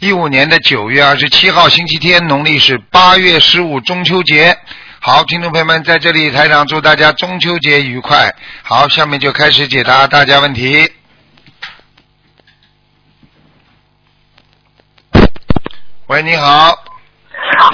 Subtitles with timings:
[0.00, 4.56] 一五年的九月二十七号，星期天，农历是八月十五，中秋节。
[5.00, 8.32] 好，听众朋友们，在这里台长祝大家中秋节愉快。
[8.62, 10.88] 好，下面就开始解答大家问题。
[16.06, 16.72] 喂，你好，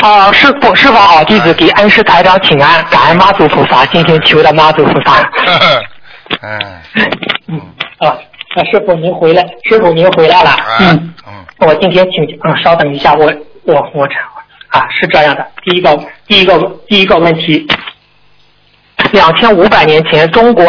[0.02, 5.20] 啊，师傅，师傅好，弟子给恩师台长请安，感恩妈祖菩萨，今天求的妈祖菩萨。
[6.40, 6.80] 嗯，
[7.48, 7.60] 嗯，
[8.00, 8.16] 啊，
[8.54, 10.50] 啊，师傅您回来，师傅您回来了。
[10.80, 13.24] 嗯，嗯，我今天请，嗯，稍等一下，我
[13.64, 14.14] 我我这
[14.68, 17.66] 啊是这样的，第一个第一个第一个问题，
[19.14, 20.64] 两千五百年前，中国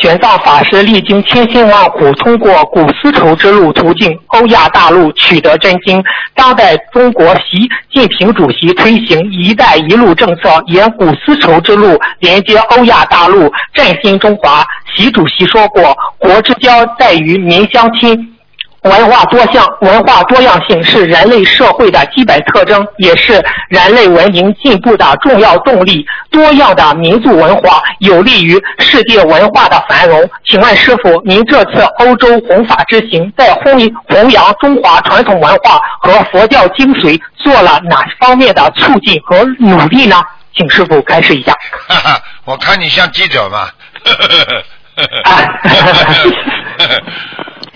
[0.00, 6.00] 玄奘法师历经千辛万苦，通过古丝绸之路途径欧亚大陆取得真经。
[6.32, 14.64] 当代中国习近平主席推行“一带一路”政策，沿古丝绸之路连接欧亚大陆，振兴中华。
[14.94, 18.34] 习主席说过：“国之交在于民相亲。”
[18.82, 26.06] 文化多样，文化多样性是人类社会的基本特征，也是人类文明进步的重要动力。
[26.30, 30.30] 多样的民族文化有利于世界文化的繁荣。
[30.44, 33.76] 请问师傅，您这次欧洲弘法之行，在弘
[34.08, 40.22] 弘扬中华传统文化和佛教精髓做了哪方面的促进和努力呢？
[40.54, 41.52] 请师傅开始一下。
[41.88, 43.68] 哈哈，我看你像记者嘛。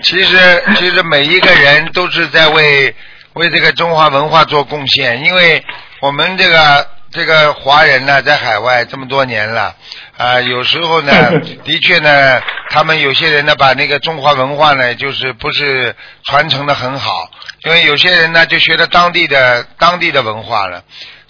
[0.02, 2.94] 其实， 其实每一个人都是在为
[3.34, 5.64] 为这个中华文化做贡献，因为
[6.00, 9.74] 我们这个这个华人呢，在海外这么多年了，
[10.16, 11.12] 啊，有时候呢，
[11.64, 15.94] 的确呢，他们有些人呢，把那个中华文化呢，就是不是
[16.24, 17.30] 传承的很好，
[17.64, 20.82] 因为有些人呢，就学了当地的当地的文化了。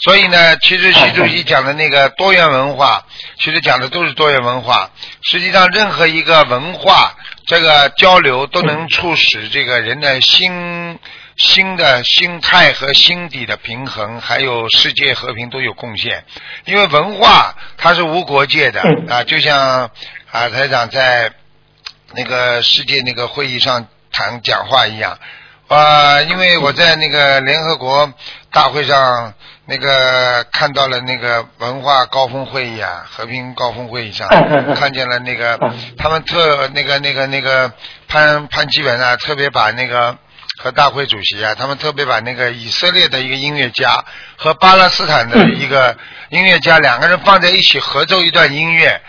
[0.05, 3.05] 所以呢，其实习主席讲的那个多元文化，
[3.39, 4.91] 其实讲的都是多元文化。
[5.23, 7.15] 实际上，任何一个文化
[7.47, 10.99] 这个交流，都能促使这个人的心
[11.37, 16.25] 心的心态和心底的平衡，还有世界和平都有贡献。
[16.65, 19.91] 因为文化它是无国界的啊，就像
[20.31, 21.33] 啊台长在
[22.15, 25.19] 那个世界那个会议上谈讲话一样。
[25.69, 28.13] 啊，因为我在那个联合国
[28.51, 29.35] 大会上。
[29.73, 34.29] 那个看到了那个文化高峰会议啊，和平高峰会议上
[34.75, 35.59] 看见了那个
[35.97, 37.73] 他们特那个那个那个
[38.07, 40.15] 潘潘基文啊，特别把那个
[40.59, 44.05] 和大会主席啊，他们特别把那个以色列的一个音乐家
[44.37, 45.97] 和巴勒斯坦的一个
[46.29, 49.01] 音乐家两个人放在一起合奏一段音乐。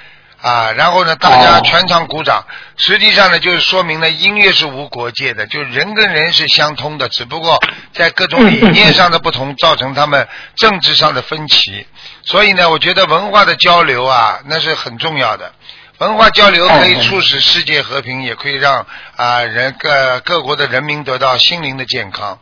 [0.44, 2.44] 啊，然后呢，大家全场鼓掌。
[2.76, 7.58] 实际上呢，就是说明了音乐是无国界的，就是人跟人是相通的，只不过
[7.94, 10.28] 在各种理念上的不同，造成他们
[10.58, 11.88] 政治上的分歧。
[12.24, 15.54] 所以呢，我觉得文化的交流啊，那是很重要的。
[16.00, 22.38] 文化交流可以促使世界和平，也可以让啊人各各国的人民得到心灵的健康。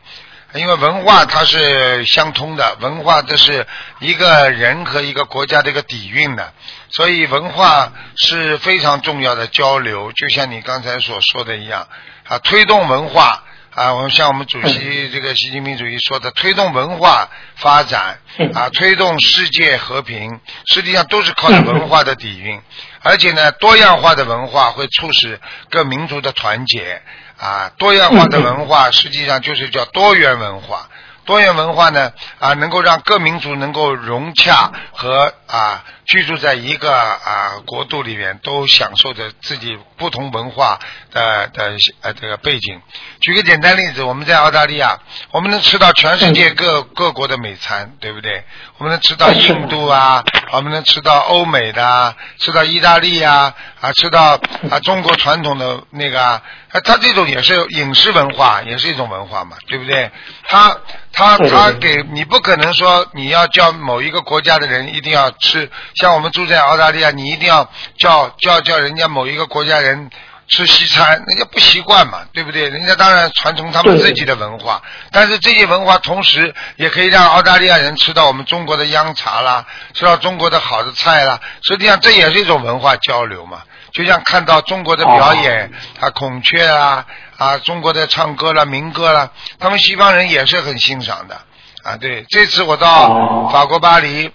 [0.54, 3.66] 因为文化它是相通的，文化这是
[4.00, 6.54] 一个人和一个国家的一个底蕴的。
[6.90, 11.88] 所以文化是非常重要的交流，就像你刚才所说的一样
[12.28, 18.20] 啊，推动文化啊，我们像我们主席这个习近平主席说的，推动文化发展
[18.54, 22.62] 啊，推动世界和平，实际上都是靠着文化的底蕴。
[23.04, 25.40] 而且呢，多样化的文化会促使
[25.70, 27.02] 各民族的团结
[27.42, 30.88] 啊，多样化的文化实际上就是叫多元文化。
[31.26, 40.80] 多元文化呢啊，能够让各民族能够融洽和啊居住在一个啊国度里面，都享受着自己不同文化
[41.12, 42.82] 的的呃这个背景。
[43.22, 45.00] 举个简单例子，我们在澳大利亚，
[45.32, 48.44] 我们能吃到全世界各各国的美餐，对不对？
[48.78, 54.40] 我们能吃到印度啊，我们能吃到欧美的，吃到意大利啊，啊，吃到
[54.70, 56.42] 啊中国传统的那个，啊，
[56.84, 60.12] 它这种也是饮食文化，也是一种文化嘛，对不对？
[60.44, 60.78] 它
[61.14, 70.10] 他他给你不可能说你要叫某一个国家的人一定要吃，像我们住在澳大利亚，你一定要叫叫叫人家某一个国家人
[70.48, 72.70] 吃西餐，人家不习惯嘛，对不对？
[72.70, 83.64] 人家当然传承他们自己的文化，但是这些文化同时也可以让澳大利亚人吃到我们中国的央茶啦，吃到中国的好的菜啦，实际上这也是一种文化交流嘛。
[83.94, 87.06] 就像看到中国的表演啊，孔雀啊。
[87.38, 91.42] 啊，中国的唱歌啦，民歌啦，他们西方人也是很欣赏的
[91.82, 94.30] 啊，对，这次我到哦法国巴黎。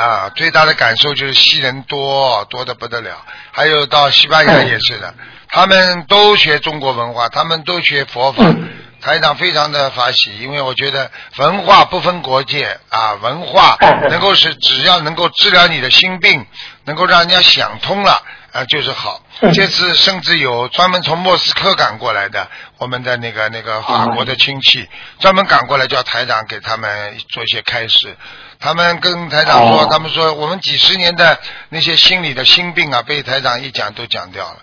[0.00, 5.14] 啊，最大的感受就是西人多多的不得了，还有到西班牙也是的，
[5.48, 8.44] 他们都学中国文化，他们都学佛法。
[8.44, 8.68] 嗯
[9.02, 16.46] 台长非常的发喜，因为我觉得文化不分国界啊，文化嗯能够是只要能够治疗你的心病，
[16.84, 19.22] 能够让人家想通了啊，就是好。
[19.40, 24.86] 嗯这次甚至有专门从莫斯科赶过来的，我们的那个那个法国的亲戚，
[25.18, 28.16] 专门赶过来叫台长给他们做一些开示。
[28.58, 31.38] 他们跟台长说，哦他们说我们几十年的
[31.70, 34.58] 那些心理的心病啊，被台长一讲都讲掉了。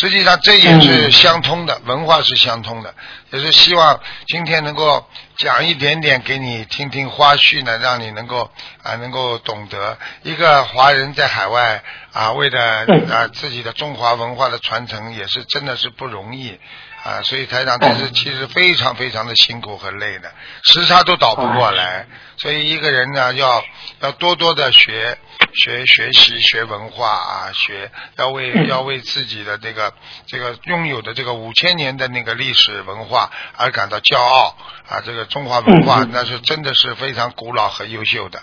[0.00, 2.94] 实际上这也是嗯相通的，文化是相通的，
[3.30, 5.04] 也是希望今天能够
[5.42, 8.48] 讲一点点给你听听花絮呢，让你能够
[8.80, 9.98] 啊能够懂得。
[10.22, 16.60] 一个华人在海外啊为了嗯啊自己的中华文化的传承也是真的是不容易
[17.04, 20.32] 啊，所以台长这是其实非常非常的辛苦和累的，
[20.62, 22.06] 时差都倒不过来，
[22.36, 23.64] 所以一个人呢要
[24.00, 25.18] 要多多的学
[25.52, 29.92] 学学习学文化啊，学要为嗯要为自己的这个
[30.26, 34.56] 这个拥有的这个五千年的那个历史文化而感到骄傲
[34.88, 35.02] 啊！
[35.04, 38.38] 这个中华文化那是真的是非常古老和优秀的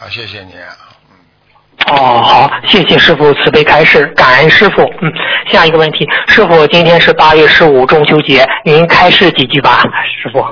[0.00, 0.08] 啊！
[0.10, 0.76] 谢谢你啊！
[1.88, 4.82] 哦，好，谢谢师傅慈悲开示，感恩师傅。
[4.82, 5.12] 嗯，
[5.50, 9.82] 下一个问题，师傅，今天是八月十五中秋节，您开示几句吧，
[10.22, 10.44] 师傅。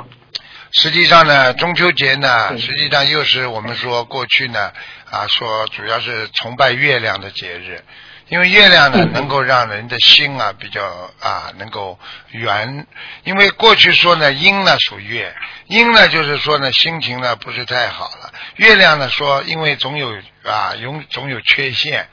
[0.72, 4.70] 实际上呢，中秋节呢，嗯实际上又是我们说过去呢
[5.10, 7.82] 啊，说主要是崇拜月亮的节日，
[8.30, 10.82] 因为月亮呢嗯能够让人的心啊比较
[11.20, 11.98] 啊能够
[12.30, 12.86] 圆，
[13.24, 15.34] 因为过去说呢阴呢属月，
[15.66, 20.10] 阴呢就是说呢心情呢不是太好了，月亮呢说因为总有
[20.44, 22.08] 啊永总有缺陷。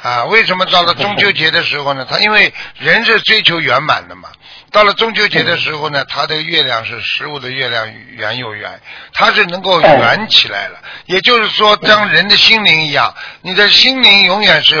[0.00, 2.06] 啊，为什么到了中秋节的时候呢？
[2.08, 4.28] 他因为人是追求圆满的嘛，
[4.70, 8.80] 到了中秋节的时候呢，它的月亮是食物的月亮圆又圆，
[9.14, 10.78] 它是能够圆起来了。
[11.06, 14.76] 也就是说，当人的心灵一样，你的心灵永远是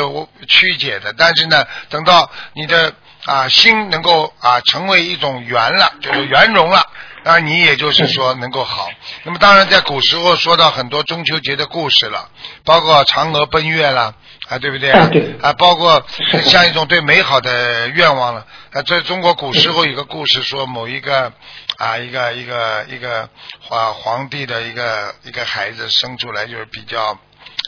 [0.46, 2.92] 曲解的，但是呢，等到你的
[3.24, 6.82] 啊心能够啊成为一种圆了，就是圆融了。
[7.24, 8.88] 那你也就是说能够好。
[9.24, 12.30] 那么当然，在古时候说到很多中秋节的故事了，
[12.64, 14.14] 包括嫦娥奔月了。
[14.48, 14.90] 啊，对不对？
[14.90, 16.04] 啊对啊，包括
[16.44, 18.46] 像一种对美好的愿望了。
[18.72, 21.32] 啊，在中国古时候有个故事说，某一个
[21.76, 23.28] 啊，一个一个一个
[23.60, 27.18] 皇皇帝的一个一个孩子生出来就是比较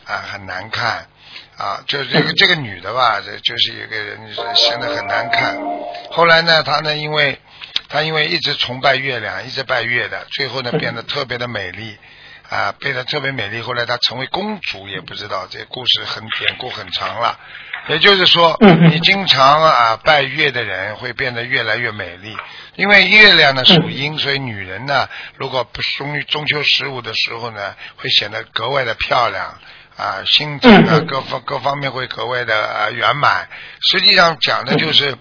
[0.04, 1.06] 啊很难看
[1.58, 5.58] 啊，就是这个这个女的吧，这就是一个人就是生的很难看。
[6.10, 7.38] 后来呢，她呢因为
[7.88, 11.98] 她因为一直崇拜月亮，一直拜月的，最后呢变得特别的美丽。
[12.50, 13.62] 啊，变得特别美丽。
[13.62, 17.38] 后来她成为公主，也不知道这故事很典故很长了。
[17.88, 22.36] 也就是说，你经常啊拜月的人会变得越来越美丽，
[22.76, 29.58] 因为月亮呢属阴，所以女人呢如果不中中秋十五的时候呢，会显得格外的漂亮。
[29.96, 33.46] 啊，心情啊，各方各方面会格外的啊圆满。
[33.82, 35.14] 实际上讲的就是，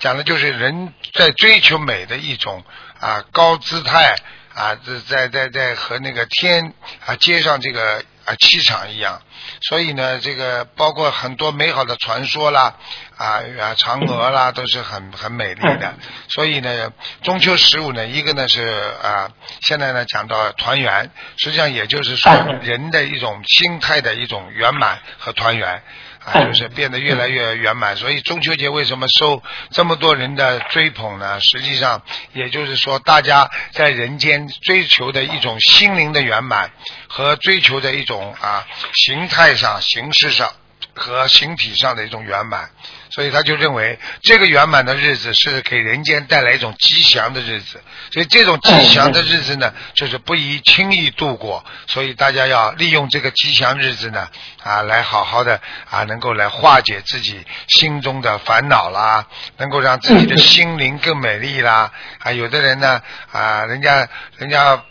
[0.00, 2.64] 讲的就是人在追求美的一种
[2.98, 4.16] 啊高姿态
[4.54, 6.72] 啊，这在在在和那个天
[7.06, 9.20] 啊接上这个啊气场一样。
[9.60, 12.76] 所以呢，这个包括很多美好的传说啦，
[13.16, 15.94] 啊啊嫦娥啦，都是很很美丽的。
[16.28, 16.92] 所以呢，
[17.22, 18.62] 中秋十五呢，一个呢是
[19.02, 19.30] 啊，
[19.60, 25.82] 现在呢讲到团圆，实际上也就是说人的一种心态的一种圆满和团圆。
[26.24, 31.38] 啊，就是变得越来越圆满，所以中秋节为什么受这么多人的追捧呢？
[31.40, 32.02] 实际上，
[32.32, 36.70] 也就是说，大家在人间追求的一种心灵的圆满
[37.08, 40.50] 和追求的一种啊形态上、形式上
[40.94, 42.70] 和形体上的一种圆满，
[43.10, 47.82] 所以他就认为这个圆满的日子是给人间带来一种吉祥的日子，
[48.12, 54.28] 所以这种吉祥的日子呢，就是不宜轻易度过，所以大家要利用这个吉祥日子呢，
[54.62, 55.60] 啊，来好好的
[55.90, 61.92] 啊，能够来化解自己心中的烦恼啦，能够让自己的心灵更美丽啦。
[62.20, 64.08] 啊，有的人呢，啊，人家
[64.38, 64.82] 人家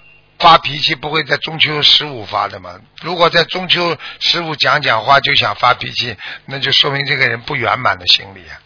[0.43, 2.71] 发脾气不会在中秋十五发的嘛。
[3.01, 6.13] 如果在中秋十五讲讲话就想发脾气，
[6.47, 8.59] 那就说明这个人不圆满的心理啊。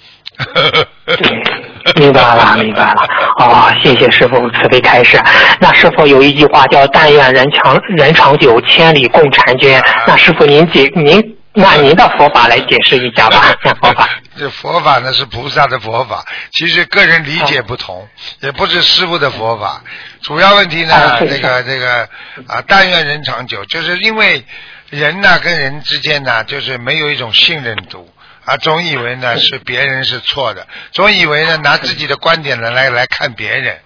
[1.06, 1.16] 对，
[2.02, 3.08] 明白了，明白了。
[3.40, 5.22] 哦，谢谢师傅慈悲开示。
[5.60, 9.80] 那师傅有一句话叫“但愿人长人长久，千里共婵娟”。
[10.08, 14.10] 那师傅您解您那您的佛法来解释一下吧， 佛法。
[14.38, 18.08] 这佛法呢是菩萨的佛法，其实个人理解不同，
[18.42, 19.84] 也不是师傅的佛法。
[20.22, 22.08] 主要问题呢，啊这个这个
[22.48, 24.46] 啊，但愿人长久，就是因为
[24.90, 28.10] 人呢跟人之间呢，就是没有一种信任度。
[28.46, 33.78] 啊，总以为呢是别人是错的，总以为呢拿自己的观点呢来来看别人，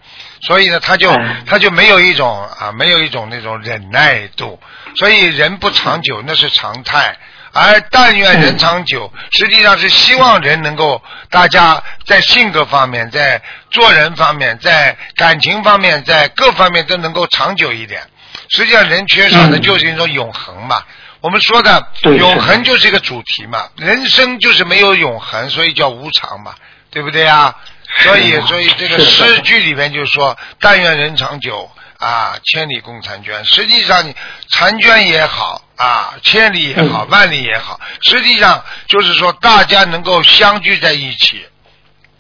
[0.42, 4.60] 所以呢，他就嗯他就没有一种啊，没有一种那种忍耐度，
[4.98, 7.18] 所以人不长久那是常态。
[7.54, 18.02] 而但愿人长久，实际上是希望人能够大家在性格方面、在做人方面、在感情方面、在各方面都能够长久一点。
[18.50, 19.62] 实际上，人缺少的嗯。
[19.62, 20.82] 就是一种永恒嘛。
[21.20, 26.56] 我们说的永恒就是一个主题嘛，人生就是没有永恒，所以叫无常嘛，
[26.90, 27.56] 对不对啊？
[28.00, 31.70] 所以，所以这个诗句里面就说“但愿人长久
[32.02, 33.46] 啊，千里共婵娟”。
[33.46, 34.16] 实际上，你
[34.50, 41.46] 婵娟也好啊，千里也好，嗯万里也好，实际上就是说大家能够相聚在一起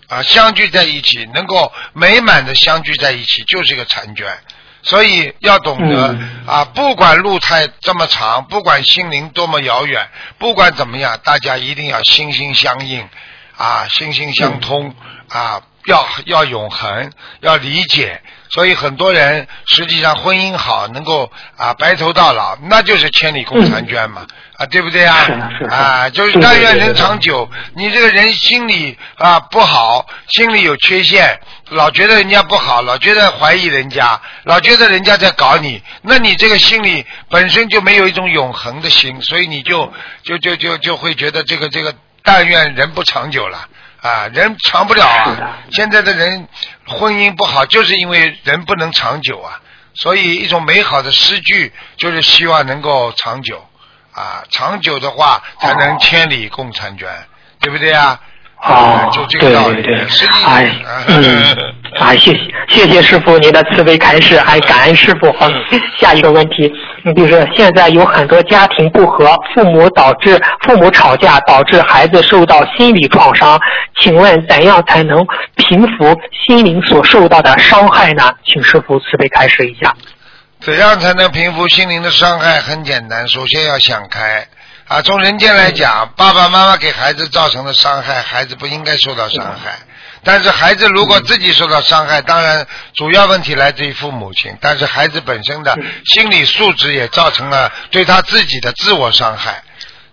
[0.08, 4.28] 啊，相聚在一起，能够美满的相聚在一起，就是一个婵娟。
[4.84, 10.10] 所以要懂得、嗯啊，不管路太这么长，不管心灵多么遥远，
[10.40, 13.08] 不管怎么样，大家一定要心心相印
[13.58, 14.96] 啊，心心相通
[15.30, 17.12] 啊，要要永恒，
[17.42, 18.22] 要理解。
[18.54, 25.16] 所以很多人实际上婚姻好，能够啊白头到老，那就是千里共婵娟嘛，啊对不对啊？
[25.70, 27.50] 啊，就是但愿人长久。
[27.76, 43.70] 你这个人心里啊不好，心里有缺陷，老觉得人家不好，老觉得怀疑人家，老觉得人家在搞你，那你这个心里本身就没有一种永恒的心，所以你就就就就就会觉得这个这个但愿人不长久了。
[44.02, 45.58] 啊，人长不了啊！
[45.72, 46.48] 现在的人
[46.88, 49.62] 婚姻不好，就是因为人不能长久啊。
[49.94, 53.64] 所以，一种美好的诗句就是希望能够长久
[54.14, 57.08] 啊，长久的话才能哦千里共婵娟，
[57.60, 58.20] 对不对啊？
[58.64, 59.84] 哦啊就，这个道理。
[60.46, 60.72] 哎，
[61.08, 61.56] 嗯，
[62.00, 65.32] 哎，谢谢谢谢师傅您的慈悲开示，还，感恩师傅。
[65.34, 65.48] 好，
[66.00, 66.72] 下一个问题，
[67.04, 73.60] 嗯就是现在有很多家庭不和，父母导致父母吵架，导致孩子受到心理创伤。
[74.00, 76.18] 请问怎样才能平复
[76.48, 78.32] 心灵所受到的伤害呢？
[78.46, 79.94] 请师傅慈悲开示一下。
[80.62, 82.62] 怎样才能平复心灵的伤害？
[82.62, 84.48] 很简单，首先要想开
[84.88, 85.02] 啊。
[85.02, 89.78] 从人间来讲，爸爸妈妈给孩子造成的伤害，孩子不应该受到伤害。
[90.24, 99.64] 但是孩子如果自己受到伤害，当然主要问题来自于父母亲，但是孩子本身的心理素质也造成了对他自己的自我伤害。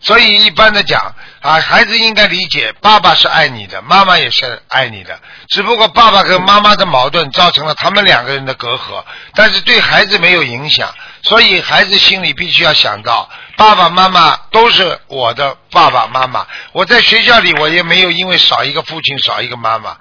[0.00, 19.96] 所以一般的讲啊，孩子应该理解，爸爸是爱你的，妈妈也是爱你的，只不过爸爸跟妈妈的矛盾造成了他们两个人的隔阂，但是对孩子没有影响，所以孩子心里必须要想到，爸爸妈妈都是我的爸爸妈妈，我在学校里我也没有因为少一个父亲少一个妈妈。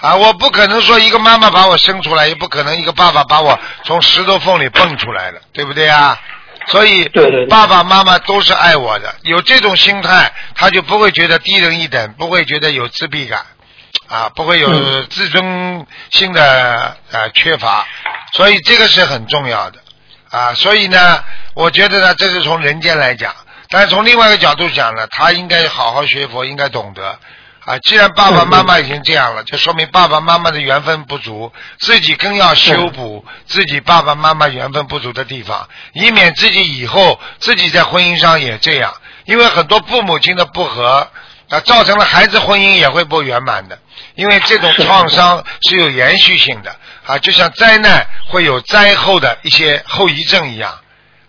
[0.00, 6.16] 啊，我不可能说一个妈妈把我生出来，也不可能一个爸爸把我从石头缝里蹦出来了，对不对啊？
[6.68, 7.08] 所以，
[7.48, 13.40] 爸爸妈妈都是爱我的，有这种心态，他就不会觉得低人一等，不会觉得有自闭感，
[14.06, 17.86] 啊，不会有嗯自尊心的呃缺乏，
[18.34, 19.80] 所以这个是很重要的
[20.30, 20.52] 啊。
[20.54, 23.34] 所以呢，我觉得呢，这是从人间来讲，
[23.70, 27.18] 但是从另外一个角度讲呢，他应该好好学佛，应该懂得。
[27.68, 38.94] 啊，既然爸爸妈妈已经这样了，就说明爸爸妈妈的缘分不足，自己更要修补自己爸爸妈妈缘分不足的地方，以免自己以后自己在婚姻上也这样。
[39.26, 41.06] 因为很多父母亲的不和
[41.50, 43.78] 啊，造成了孩子婚姻也会不圆满的。
[44.14, 46.74] 因为这种创伤是有延续性的
[47.06, 50.78] 啊，就像灾难会有灾后的一些后遗症一样。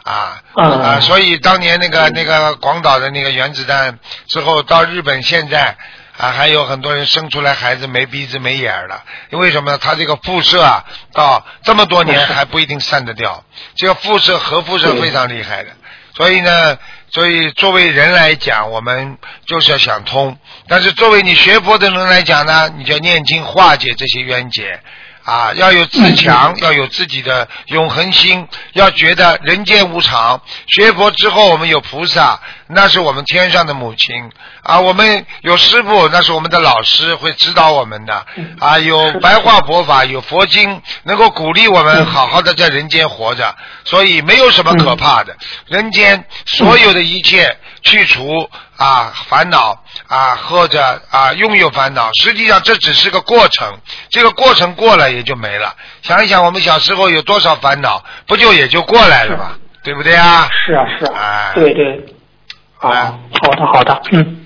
[0.02, 1.00] 啊嗯啊！
[1.02, 5.78] 所以当年那个那个广岛的那个原子弹之后，到日本现在
[6.20, 9.78] 啊，还有很多人生出来孩子没鼻子没眼儿的，因为什么呢？
[9.78, 10.84] 他这个辐射啊，
[11.14, 13.46] 到这么多年还不一定散得掉，
[13.78, 15.70] 这个辐射核辐射非常厉害的。
[16.18, 16.78] 所以呢，
[17.10, 20.34] 所以作为人来讲，我们就是要想通；
[20.68, 24.82] 但是作为你学佛的人来讲呢，你就要念经化解这些冤结。
[25.26, 30.42] 啊，要有自强，要有自己的永恒心，要觉得人间无常。
[30.66, 34.30] 学佛之后，我们有菩萨，那是我们天上的母亲
[34.62, 38.26] 啊；我们有师傅，那是我们的老师，会指导我们的
[38.60, 38.78] 啊。
[38.78, 43.56] 有白话佛法，有佛经，能够鼓励我们好好的在人间活着。
[43.86, 45.36] 所以没有什么可怕的，
[45.66, 48.48] 人间所有的一切去除
[48.78, 53.80] 啊烦恼啊或者啊拥有烦恼，实际上这只是个过程，
[54.12, 55.76] 这个过程过了也就没了。
[56.04, 59.58] 想一想，我们小时候有多少烦恼，不就也就过来了吗？
[59.84, 60.48] 对不对啊？
[60.68, 62.16] 是啊，是哎啊，对对。
[62.80, 64.46] 哎啊，好的好的，嗯。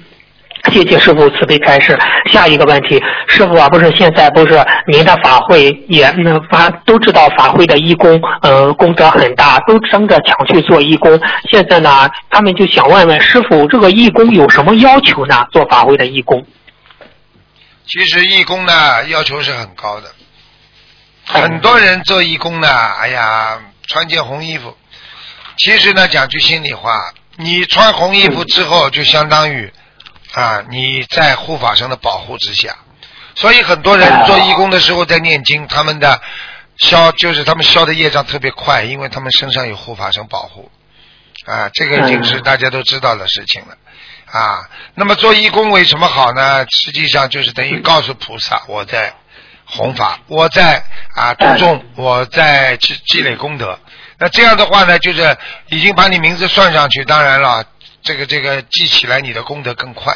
[0.72, 2.00] 谢谢师傅慈悲开示。
[2.32, 11.20] 下一个问题，师傅啊，不是现在不是您的法会也那法都知道法会的义工，呃，功德很大，都争着抢去做义工。
[11.52, 15.46] 现在呢，他们就想问问师傅，这个义工有什么要求呢？
[15.52, 16.46] 做法会的义工？
[17.86, 20.08] 其实义工呢要求是很高的，
[21.25, 22.70] 很多人做义工呢，
[23.02, 24.75] 哎呀，穿件红衣服。
[25.58, 26.90] 其实呢，讲句心里话，
[27.36, 29.72] 你穿红衣服之后，就相当于
[30.34, 32.75] 啊，你在护法神的保护之下。
[33.36, 36.22] 所以很多人做义工的时候在念经，他们的
[36.78, 40.72] 消就是他们消的业障特别快，因为他们身上有护法神保护。
[41.46, 43.75] 啊，这个已经是大家都知道的事情了。
[44.32, 46.66] 啊，那么做义工为什么好呢？
[46.70, 49.13] 实际上就是等于告诉菩萨，我在
[49.66, 50.84] 弘法，我在
[51.16, 53.80] 啊度众，我在积积累功德。
[54.24, 55.38] 那这样的话呢，就是
[55.68, 57.62] 已经把你名字算上去，当然了，
[58.03, 60.15] 这个这个记起来你的功德更快。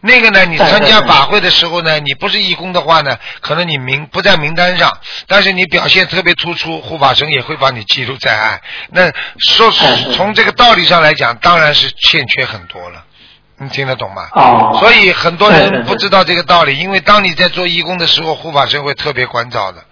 [0.00, 4.90] 那个呢，你参加法会的时候呢，你不是义工的话呢，可能你名不在名单上，
[5.26, 8.58] 但是你表现特别突出，护法神也会把你记录在案。
[8.90, 9.70] 那说
[10.14, 13.04] 从这个道理上来讲，当然是欠缺很多了。
[13.58, 14.28] 你听得懂吗？
[14.32, 14.78] 哦。
[14.80, 19.84] 所以很多人不知道这个道理，因为当你在做义工的时候，护法神会特别关照的。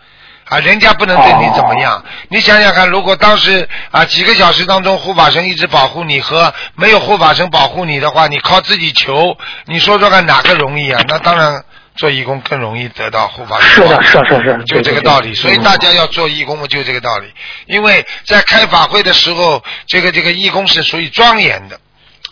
[0.48, 2.04] 啊，人家不能对你怎么样。
[2.28, 9.36] 你想想看，如果当时啊几个小时当中护法神一直保护你，和没有护法神保护你的话，你靠自己求，
[9.66, 11.02] 你说说看哪个容易啊？
[11.08, 11.64] 那当然
[11.96, 13.68] 做义工更容易得到护法神。
[13.70, 15.34] 是的，是是是，就这个道理。
[15.34, 17.32] 所以大家要做义工，就这个道理。
[17.66, 21.78] 因为在开法会的时候，这个这个义工是属于庄严的。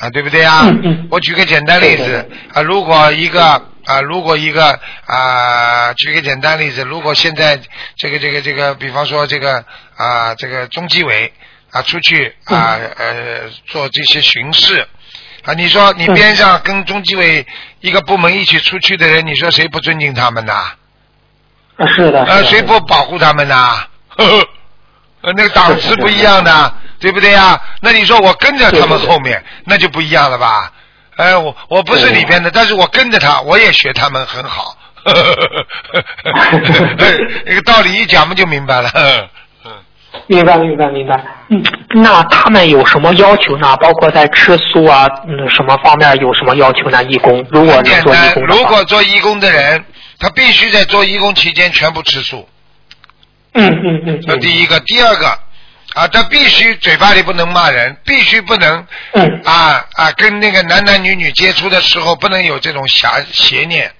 [0.00, 0.68] 啊，对不对啊？
[1.10, 7.60] 我举个简单例子啊，如果一个啊，如果一个啊，举个简单例子，如果现在
[7.96, 9.64] 这个这个这个，比方说这个
[9.96, 11.32] 啊，这个中纪委
[11.70, 14.86] 啊出去啊呃做这些巡视
[15.44, 17.46] 啊，你说你边上跟中纪委
[17.80, 20.72] 一个部门一起出去的人，你说谁不尊敬他们呐？
[21.96, 22.24] 是的。
[22.24, 23.86] 呃，谁不保护他们呐？
[24.08, 24.48] 呵 呵，
[25.34, 26.74] 那个档次不一样的。
[27.02, 27.60] 对不对呀？
[27.80, 30.72] 那你说我跟着他们后面，那就不一样了吧？
[31.16, 34.76] 哎，我我不是里边的，但是我跟着他，我也学他们很好。
[37.44, 38.90] 这个道理一讲嘛，就明白了。
[40.26, 41.24] 明白，明白，明白。
[41.48, 41.62] 嗯，
[41.94, 43.76] 那他们有什么要求呢？
[43.78, 47.02] 包括在吃素啊，嗯，什么方面有什么要求呢？
[47.04, 49.84] 义工如果做义工如果做义工的人，
[50.18, 52.48] 他必须在做义工期间全部吃素。
[53.54, 54.20] 嗯嗯嗯。
[54.22, 55.38] 这第一个，第二个。
[55.94, 58.86] 啊，他必须嘴巴里不能骂人，必须不能
[59.44, 63.92] 啊啊，跟那个男男女女接触的时候不能有这种邪邪念。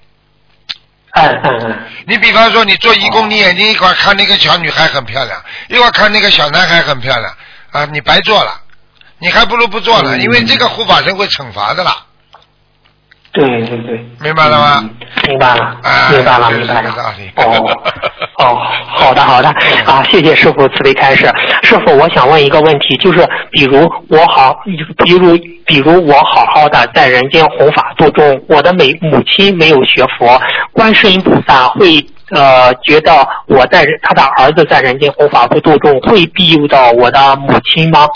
[1.11, 1.79] 哎哎哎。
[2.07, 7.37] 你比方说，你做义工，你眼睛一块看那个小女孩很漂亮，一会儿看那个小男孩很漂亮，
[7.71, 8.59] 啊，你白做了，
[9.19, 12.05] 你还不如不做了，因为这个护法神会惩罚的啦。
[13.33, 14.89] 对对对，明白了吗？
[15.27, 15.75] 明白了，
[16.11, 16.93] 明白了，明白了。
[17.37, 17.77] 哦
[18.37, 19.49] 哦，好的好的
[19.85, 21.25] 啊，谢谢师傅慈悲开示。
[21.63, 24.55] 师傅，我想问一个问题，就是比如我好，
[25.03, 30.39] 比如比如我好好的在人间弘法度众，我的美母亲没有学佛，
[30.71, 38.07] 观世音菩萨会呃觉得我在他的儿子在人间弘法不度众，会庇佑到我的母亲吗？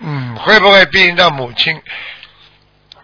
[0.00, 1.78] 嗯，会不会庇佑到母亲？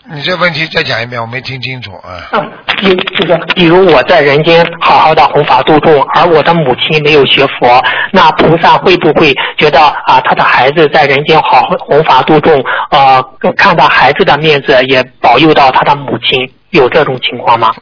[0.09, 2.29] 你这问题再讲一遍，我没听清楚啊。
[2.33, 13.23] 嗯，比这个，比如我在人间好好的弘法度众，而我的母亲没有学佛，那菩萨会不会觉得啊，他的孩子在人间好弘法度众，呃，
[13.57, 17.75] 看到孩子的面子也保佑到他的母亲，有这种情况吗？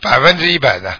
[0.00, 0.92] 百分之一百的，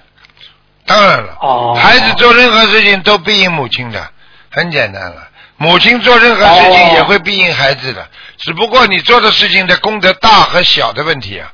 [0.85, 1.37] 当然了。
[1.41, 1.79] 哦。
[1.79, 4.05] 孩子做任何事情都庇应母亲的，
[4.51, 5.29] 很简单了。
[5.63, 8.05] 母亲做任何事情也会庇应孩子的。
[8.39, 11.49] 只不过你做的事情的功德大和小的问题啊，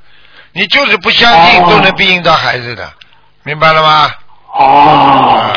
[0.53, 2.91] 你就是不相信都能庇应到孩子的，
[3.43, 4.11] 明白了吗？
[4.55, 5.53] 哦，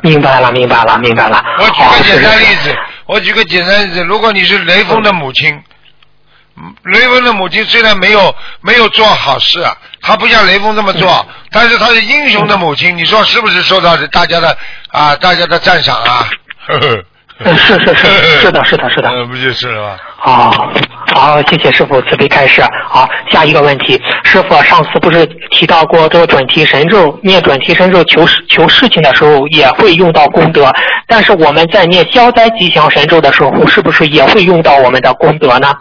[0.00, 1.44] 明白了，明白了，明白了。
[1.58, 5.62] 我举个简单例子，我举个简单例子，如果你是雷锋的母亲，
[6.84, 14.56] 雷锋的母亲虽然没有没有做好事，啊他不像雷锋这么做，但是他是英雄的母亲，你说是不是受到大家的
[14.88, 16.26] 啊大家的赞赏啊？
[16.66, 17.04] 呵呵。
[17.44, 18.06] 嗯，是是是，
[18.40, 19.08] 是的，是的，是的。
[19.10, 19.96] 呃，不就是吗？
[20.16, 20.72] 好，
[21.14, 22.62] 好，谢谢师傅慈悲开示。
[22.88, 30.70] 好，下一个问题，师傅上次不是提到过这个准提神咒，念准提神咒求事求事情的时候也会用到功德，
[31.06, 35.74] 但是我们在念消灾吉祥神咒的时候，是不是也会用到我们的功德呢？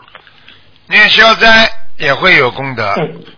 [0.87, 2.93] 念消灾也会有功德，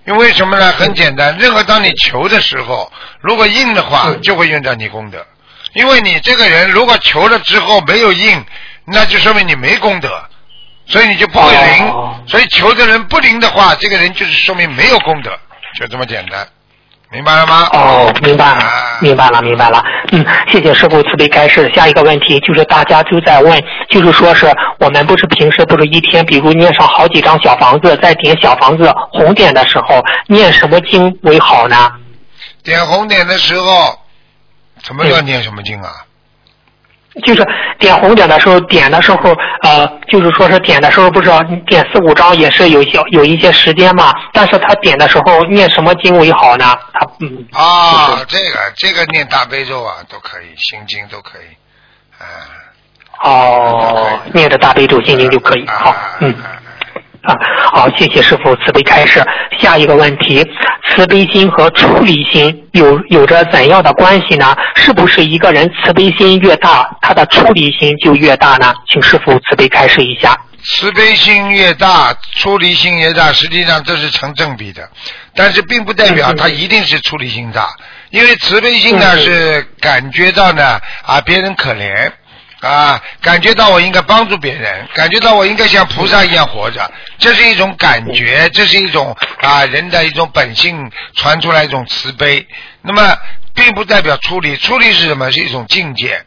[0.07, 0.71] 因为什么呢？
[0.71, 5.17] 很简单，任何当你求的时候，如果应的话，就会用到你功德。
[5.73, 8.45] 因为你这个人如果求了之后没有应，
[8.85, 10.09] 那就说明你没功德，
[10.85, 11.93] 所以你就不会灵。
[12.27, 15.31] 所以求的人不灵的话，这个人就是说明没有功德，
[15.79, 16.47] 就这么简单，
[17.09, 17.67] 明白了吗？
[17.73, 18.63] 哦，明白了，
[19.01, 19.83] 明白了，明白了。
[20.11, 21.71] 嗯，谢谢师傅慈悲开示。
[21.73, 24.45] 下一个问题就是大家都在问，就是说是
[24.79, 31.91] 我们不是平时不是一天，比如念上好几张小房子，在点小房子红点的时候，念什么经为好呢？
[32.63, 33.97] 点红点的时候。
[34.83, 35.89] 什么叫念什么经啊？
[37.25, 44.11] 就是点红点的时候，点的时候，呃，就是说是点的时候，不知道点四五张也是有些有一些时间嘛。
[44.33, 46.75] 但是他点的时候念什么经为好呢？
[46.91, 47.45] 他嗯。
[47.51, 51.55] 啊，这个这个念大悲咒啊，都可以，心经都可以，
[52.17, 52.25] 啊。
[53.23, 55.67] 哦，念着大悲咒心经就可以。
[55.67, 56.33] 好，嗯。
[56.33, 56.59] 啊，
[57.25, 59.23] 好，谢谢师傅慈悲开示。
[59.59, 60.45] 下一个问题，
[60.89, 64.53] 慈悲心和出离心有有着怎样的关系呢？
[64.75, 68.73] 是不是一个人慈悲心越大，他的出离心就越大呢？
[68.89, 70.37] 请师傅慈悲开示一下。
[70.65, 74.89] 慈悲心越大，出离心越大，实际上这是成正比的，
[75.35, 77.69] 但是并不代表他一定是出离心大，
[78.09, 82.11] 因为慈悲心呢是感觉到呢啊别人可怜。
[82.63, 92.47] 啊，感觉到我应该帮助别人，感觉到我应该像菩萨一样活着，这是一种感觉，这是一种啊人的一种本性传出来一种慈悲。
[92.81, 93.17] 那么，
[93.53, 95.29] 并不代表出离，出离是什么？
[95.29, 96.25] 是一种境界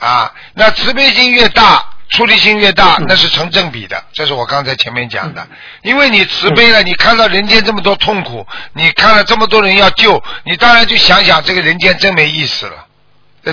[0.00, 0.34] 啊。
[0.54, 4.02] 那慈悲心越大，出离心越大，那是成正比的。
[4.12, 5.46] 这是我刚才前面讲的。
[5.82, 12.86] 因为你慈悲了，你看到人间这么多痛苦，你看了这么多人要救，你当然就想想这个人间真没意思了。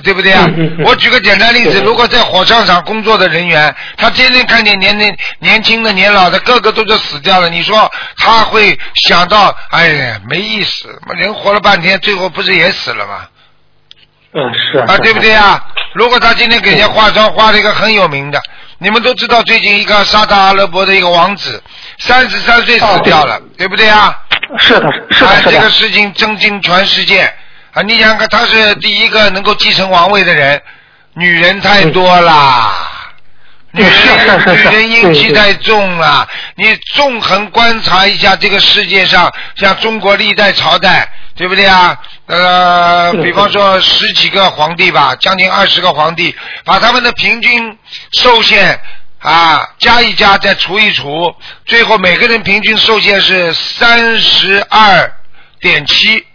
[0.01, 0.47] 对不对啊？
[0.85, 13.27] 我举个简单例子，如果在火葬场工作的人员，他天天看见年年年轻的、年老的，个个都是死掉了，你说他会想到，哎呀，没意思，人活了半天，最后不是也死了吗？
[14.33, 15.65] 嗯，是啊，对不对啊？
[15.93, 18.41] 如果他今天给人家化妆，化了一个很有名的，
[18.79, 21.63] 你们都知道，最近一个沙特阿拉伯的一个王子，
[21.99, 24.13] 三十三岁死掉了，对不对啊？
[24.59, 27.33] 是的，是的，这个事情震惊全世界。
[27.75, 30.61] 啊，你想看，他是第一个能够继承王位的人，
[31.13, 32.73] 女人太多啦，
[33.71, 33.91] 女人
[34.47, 36.25] 女人阴气太重了。
[36.55, 41.99] 你纵横观察一下这个世界上，像中国历代朝代，对不对啊？
[42.27, 46.33] 呃，比方说十几个皇帝吧，将近二十个皇帝，
[46.63, 47.77] 把他们的平均
[48.13, 48.79] 寿限
[49.19, 51.35] 啊加一加，再除一除，
[51.65, 55.11] 最后每个人平均寿限是三十二
[55.59, 56.25] 点七。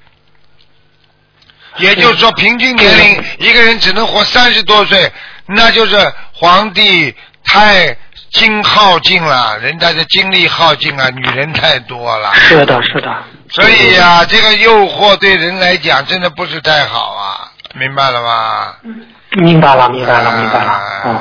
[1.79, 5.11] 也就是说，平均年龄一个人只能活三十多岁，
[5.47, 5.97] 那就是
[6.33, 7.97] 皇帝太
[8.33, 12.35] 精耗尽了，人家的精力耗尽了，女人太多了。
[12.35, 13.13] 是的，是的。
[13.51, 18.75] 所以呀，这个诱惑对人来讲真的不是太好啊，明白了吗？
[19.33, 20.81] 明白了，明白了，明白了。
[21.05, 21.17] 哦，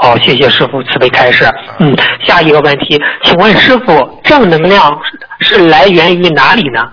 [0.00, 1.48] 好，谢谢师傅慈悲开示。
[1.80, 4.96] 嗯，下一个问题，请问师傅，正能量
[5.40, 6.88] 是来源于哪里呢？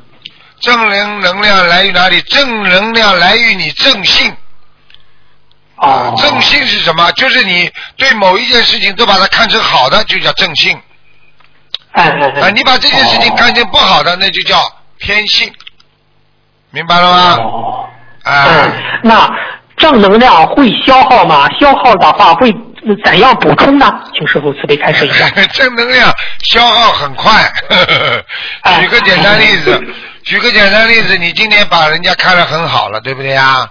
[0.65, 2.19] 正能能量来于哪里？
[2.21, 4.35] 正能量来于你正性。
[5.75, 7.11] 啊，正性是什么？
[7.11, 10.75] 就是你对某一件事情都把它看成好的，就叫正性。
[11.91, 12.41] 哎哎哎！
[12.41, 14.59] 啊，你把这件事情看成不好的，那就叫
[14.97, 15.53] 偏性。
[16.71, 17.35] 明白了吗？
[17.39, 17.89] 哦。
[18.23, 18.73] 啊。
[19.03, 19.29] 那
[19.77, 21.47] 正能量会消耗吗？
[21.59, 22.51] 消耗的话会
[23.03, 23.87] 怎样补充呢？
[24.17, 25.29] 请师傅慈悲开示一下。
[25.53, 26.11] 正能量
[26.43, 27.51] 消耗很快。
[28.81, 29.95] 举个简单例子。
[30.25, 33.69] 举个简单例子，你今天把人家看得很好了，对不对呀？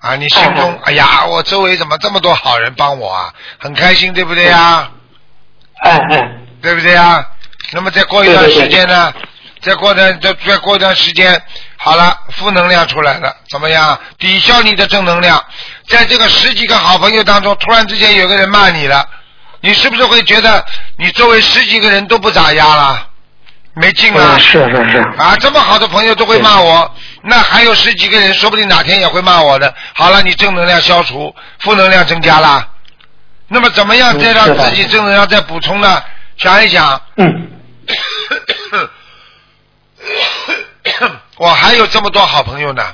[0.00, 3.32] 啊，你心中哎呀，我周围怎么这么多好人帮我啊？
[3.58, 4.90] 很开心，对不对呀？
[5.84, 6.30] 哎哎，
[6.60, 7.24] 对不对呀？
[7.72, 9.14] 那么再过一段时间呢？
[9.62, 11.40] 再过段再再过一段时间，
[11.76, 13.98] 好了，负能量出来了，怎么样？
[14.18, 15.42] 抵消你的正能量，
[15.88, 19.08] 在这个十几个好朋友当中，突然之间有个人骂你了，
[19.60, 20.62] 你是不是会觉得
[20.98, 23.10] 你周围十几个人都不咋样了？
[23.74, 24.98] 没劲啊，是是是。
[25.18, 29.74] 啊，这么好的朋友都会骂我，那还有十几个人，说不定哪天也会骂我的。
[29.94, 32.68] 好了，你正能量消除，负能量增加了，
[33.48, 36.02] 那么怎么样再让自己正能量再补充呢？
[36.36, 37.50] 想一想，嗯，
[41.36, 42.92] 我还有这么多好朋友呢，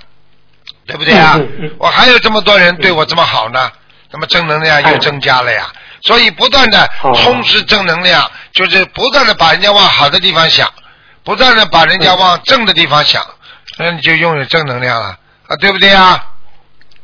[0.87, 1.39] 对不对啊？
[1.79, 3.71] 我还有这么多人对我这么好呢，
[4.11, 5.67] 那么正能量又增加了呀。
[6.03, 10.69] 所以不断的充实正能量，就是不断的把人家往好的地方想，
[11.25, 13.23] 不断的把人家往正的地方想，
[13.79, 15.17] 那你就拥有正能量了
[15.49, 16.25] 啊，对不对啊？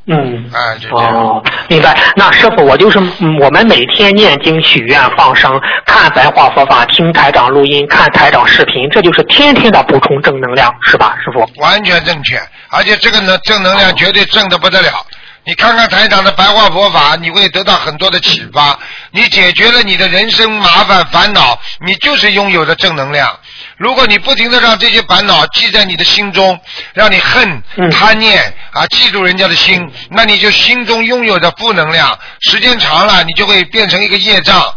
[0.09, 0.49] 嗯。
[0.55, 1.15] 哎，就这样。
[1.15, 1.99] 哦，明白。
[2.15, 2.99] 那师傅，我就是
[3.41, 11.61] 我们每天念经、许愿、放生、看白话佛法、听台长录音、看台长视频，这就是天天的补充正能量，是吧，师傅？
[11.61, 15.05] 完全正确，而且这个能，正能量绝对正的不得了。
[15.47, 18.77] 你看看台长的白话佛法，你会得到很多的启发。
[19.13, 21.57] 你解决了你的人生麻烦烦恼，
[21.87, 23.39] 你就是拥有的正能量。
[23.77, 26.59] 如果你不停的让这些烦恼记在你的心中，
[26.95, 34.75] 让你恨、贪念啊，记住人家的心，那你就心中拥有的负能量，时间长了，你就会变成一个业障。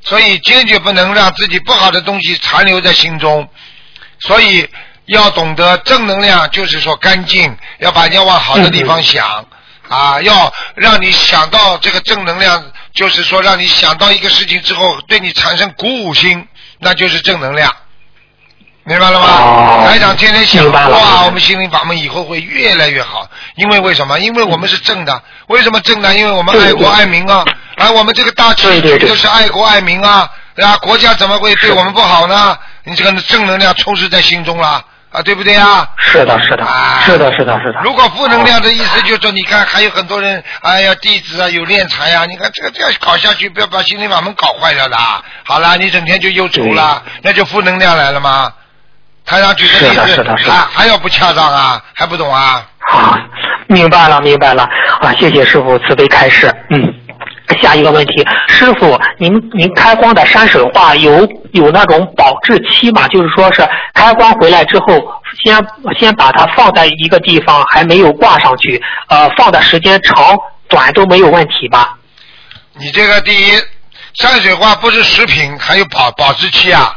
[0.00, 3.46] 所以坚决不能让自己不好的东西残留在心中。
[4.20, 4.66] 所以
[5.04, 9.46] 要懂得正能量，就是说干净，要把人家往好的地方想。
[9.88, 16.46] 啊，要让你想到这个正能量，就是说让你想到一个事情之后，对你产生鼓舞心，
[16.78, 17.72] 那就是正能量，
[18.84, 19.26] 明白了吗？
[19.28, 24.18] 哦台长天天想，哇，我们心灵法门以后会越来越好，因为为什么？
[24.18, 26.14] 因为我们是正的，为什么正呢？
[26.14, 27.44] 因为我们爱国爱民啊，
[27.76, 30.76] 而我们这个大气就是爱国爱民啊，对吧？
[30.78, 32.58] 国家怎么会对我们不好呢？
[32.84, 35.88] 你这个正能量充斥在心中了啊，对不对啊？
[35.96, 37.80] 是的，是的啊，是的，是的，是的。
[37.82, 44.96] 如果负能量的意思就是说，你看还有很多人，哎呀，弟子啊有敛财啊，你看这个这样搞下去，不要把心灵法门搞坏了的。
[45.44, 48.52] 好了，你整天就忧愁了，那就负能量来了吗？
[49.24, 51.82] 台上举个例是的子是的是的啊，还要不恰当啊？
[51.94, 52.64] 还不懂啊？
[52.88, 53.18] 好，
[53.66, 54.62] 明白了，明白了
[55.00, 55.12] 啊！
[55.18, 56.46] 谢谢师傅慈悲开示。
[56.70, 56.94] 嗯，
[57.62, 63.06] 下一个问题，师傅，您您开光的山水画有有那种保质期吗？
[63.08, 64.86] 就是说是开光回来之后，
[65.44, 65.66] 先
[65.98, 70.36] 先把它放在一个地方，还没有挂上去，呃，放的时间长
[70.68, 71.96] 短都没有问题吧？
[72.74, 73.52] 你这个第一，
[74.14, 76.92] 山水画不是食品，还有保保质期啊。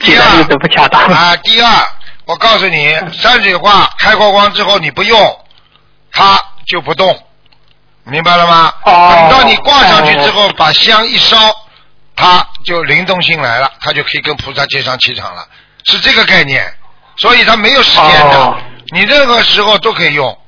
[0.00, 1.00] 举的例子不恰当。
[1.04, 1.68] 啊，第二，
[2.26, 5.18] 我告诉你，山水画开过光之后你不用，
[6.10, 7.16] 它就不动，
[8.04, 8.72] 明白了吗？
[8.84, 9.28] 哦。
[9.30, 11.36] 等到你挂上去之后，把香一烧，
[12.16, 15.46] 它就灵动性来了，它就可以跟菩萨接上气场了，
[15.84, 16.72] 是这个概念。
[17.16, 18.56] 所以它没有时间的，哦。
[18.88, 20.38] 你任何时候都可以用。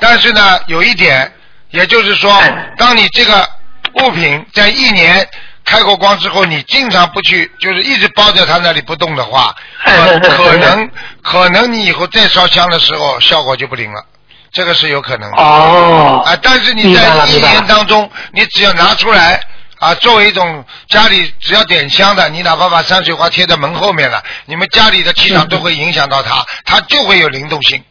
[0.00, 1.32] 但是呢，有一点，
[1.70, 3.48] 也就是说哎，当你这个
[3.94, 5.26] 物品在一年
[5.64, 10.90] 开过光之后，你经常不去，就是一直包在它那里不动的话，可可能
[11.22, 14.04] 可能你以后再烧香的时候效果就不灵了，
[14.54, 15.36] 这个是有可能的。
[15.36, 19.38] 哦，啊，但是你在一年当中，你只要拿出来
[19.80, 27.82] 啊，作为一种家里只要点香的，你哪怕把山水画贴在门后面了，你们家里的气场都会影响到它，它就会有灵动性，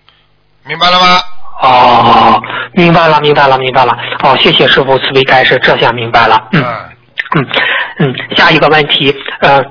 [0.66, 1.22] 明白了吗？
[1.62, 2.42] 哦，
[2.74, 3.94] 明白了，明白了，明白了。
[4.24, 6.38] 哦，谢谢师傅慈悲开示，这下明白了。
[6.54, 7.46] 嗯嗯，
[8.00, 9.62] 嗯嗯，下一个问题，呃，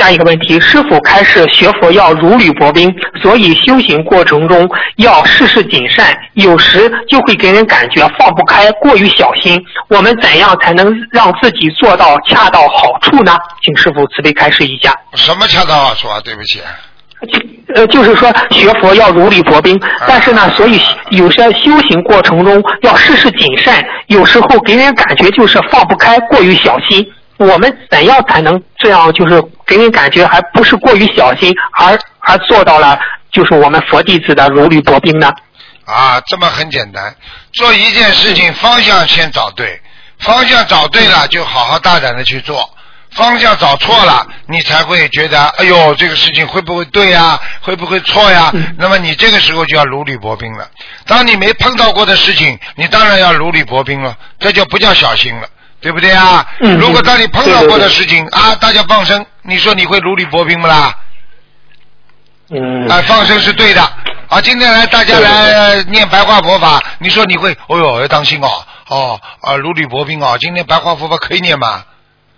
[0.00, 9.62] 下一个问题，师傅开示学佛要如履薄冰，所以修行过程中要事事谨慎，有时就会给人感觉放不开，过于小心。
[9.88, 13.36] 我们怎样才能让自己做到恰到好处呢？
[13.62, 14.94] 请师傅慈悲开示一下。
[15.16, 16.18] 什么恰到好处啊？
[16.24, 16.60] 对不起，
[17.30, 17.38] 就
[17.74, 23.74] 呃，就是说学佛要如履薄冰，但是呢，所以有些修行过程中要事事谨慎，
[24.06, 27.06] 有时候给人感觉就是放不开，过于小心。
[27.40, 32.98] 我们怎样才能这样，就是给你感觉还不是过于小心，而而做到了
[33.32, 35.32] 就是我们佛弟子的如履薄冰呢？
[35.86, 37.14] 啊，这么很简单，
[37.54, 39.80] 做一件事情方向先找对，
[40.18, 42.68] 方向找对了就好好大胆的去做，
[43.12, 48.50] 方向找错了，你才会觉得，哎呦，这个事情会不会对呀、会不会错呀？
[48.52, 50.68] 嗯那么你这个时候就要如履薄冰了。
[51.06, 55.48] 当你没碰到过的事情，你当然要如履薄冰了，这就不叫小心了。
[55.80, 56.46] 对不对啊？
[56.60, 60.94] 嗯如果当你碰到过的事情啊，大家放生，你说你会如履薄冰不啦？
[62.50, 63.82] 嗯，啊，放生是对的。
[64.28, 68.48] 啊，今天来大家来念白话佛法，你说你会，哦呦，要当心哦，
[68.88, 70.36] 哦，啊，如履薄冰哦。
[70.38, 71.84] 今天白话佛法可以念吗？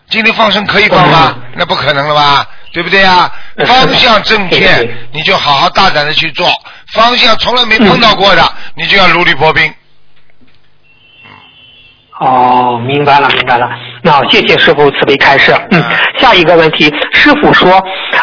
[0.08, 1.34] 今天放生可以放吗？
[1.54, 2.46] 那不可能了吧？
[2.72, 3.30] 对不对啊？
[3.66, 6.50] 方向正确你就好好大胆的去做。
[6.92, 9.74] 方向从来没碰到过的，你就要如履薄冰。
[12.24, 13.68] 哦，明白了，明白了。
[14.00, 15.52] 那谢谢师傅慈悲开示。
[15.70, 15.82] 嗯，
[16.18, 17.82] 下一个问题，师傅说，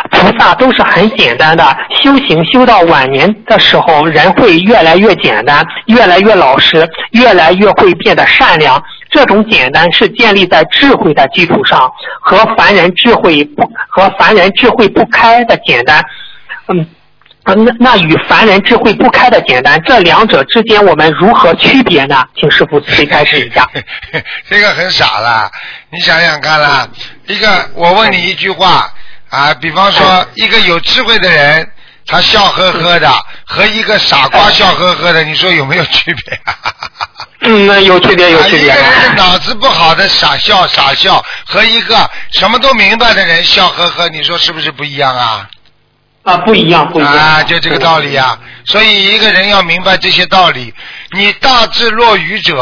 [0.10, 1.64] 菩萨都是很简单的，
[2.02, 8.82] 修行修到晚年的时候，人会越来越简单，越来越老实，越来越会变得善良。
[9.10, 16.02] 这种简单是建立在智慧的基础上，和凡人智慧不和凡人智慧不开的简单，
[16.68, 16.88] 嗯。
[17.50, 22.24] 呃那那与凡人智慧不开的简单，这两者之间我们如何区别呢？
[22.40, 23.68] 请师傅慈悲开示一下。
[24.48, 25.50] 这个很傻啦，
[25.92, 26.88] 你想想看啦，
[27.28, 28.92] 一个我问你一句话
[29.30, 31.68] 啊，比方说一个有智慧的人，
[32.06, 33.12] 他笑呵呵的，
[33.46, 36.40] 和一个傻瓜笑呵呵的，你说有没有区别？
[37.42, 38.84] 嗯，那有区别，有区别啊一个。
[38.84, 45.48] 人是脑子不好的傻笑傻笑，和一个什么都明白的人笑呵呵，你说是不是不一样啊？
[46.30, 47.12] 啊，不一样，不一样。
[47.12, 50.74] 啊，就这个道理呀、所以一个人要明白这些道理。
[51.12, 52.62] 你大智若愚者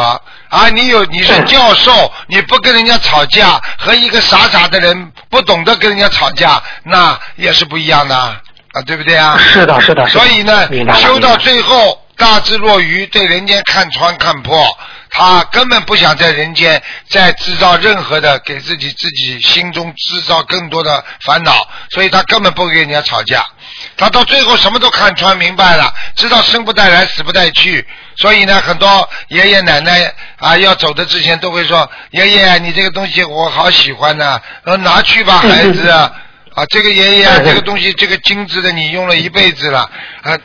[0.49, 9.37] 啊，你有你是教授，你不跟人家吵架，和一个傻傻的人不懂得跟人家吵架，那也是不一样的啊，对不对啊？
[9.37, 10.19] 是的，是的，是的。
[10.19, 14.65] 所以呢修到最后，大智若愚，对人间看穿看破，
[15.09, 23.45] 他根本不想在人间再制造任何的给自己自己心中制造更多的烦恼，所以他根本不跟人家吵架。
[23.97, 27.85] 他到最后什么都看穿明白了，知道生不带来，死不带去。
[28.17, 35.89] 所以呢，很多爷爷奶奶啊要走的之前都会说：“爷爷，你这个东西我好喜欢呐、呃拿去吧， 孩子。”
[36.57, 39.87] 啊，这个爷爷啊， 这个东西，这个金子的你用了一辈子了，
[40.23, 40.35] 啊，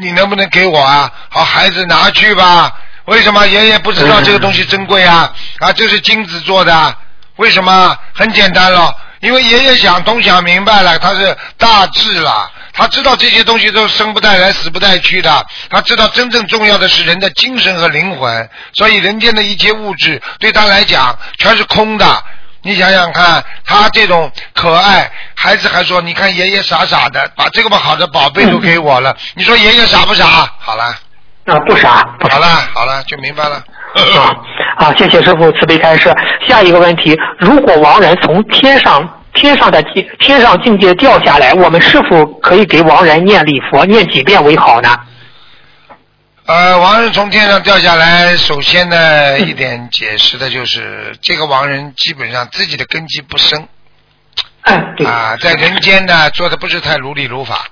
[0.00, 1.08] 你能不能给我啊？
[1.28, 2.72] 好，孩子拿去吧。
[3.04, 5.32] 为什么爷爷不知道这个东西珍贵啊？
[5.60, 6.96] 啊，这是金子做的，
[7.36, 7.96] 为什么？
[8.12, 22.06] 很简单了，因为爷爷想通想明白了，他是大智了，他知道这些东西都生不带来，死不带去的，他知道真正重要的是人的精神和灵魂，所以人间的一切物质对他来讲全是空的。
[22.62, 30.26] 你想想看，他这种可爱，孩子还说：“你看爷爷傻傻的，把这个么好的宝贝都给我了。”你说爷爷傻不傻？
[30.58, 30.84] 好了，
[31.46, 32.40] 啊，不傻，不傻好。
[32.40, 33.64] 了，好了，就明白了。
[33.94, 34.36] 啊
[34.76, 34.94] 啊！
[34.96, 36.14] 谢谢师傅慈悲开示。
[36.46, 39.08] 下一个问题：如果亡人从天上
[39.40, 45.00] 天上的境天上境界掉下来，我们是否可以给亡人念礼佛，念几遍为好呢？
[46.44, 53.66] 呃，亡人从天上掉下来，首先呢，一点解释的就是，这个亡人基本上自己的根基不深。
[54.62, 57.66] 哎，对，啊，在人间呢做的不是太如理如法，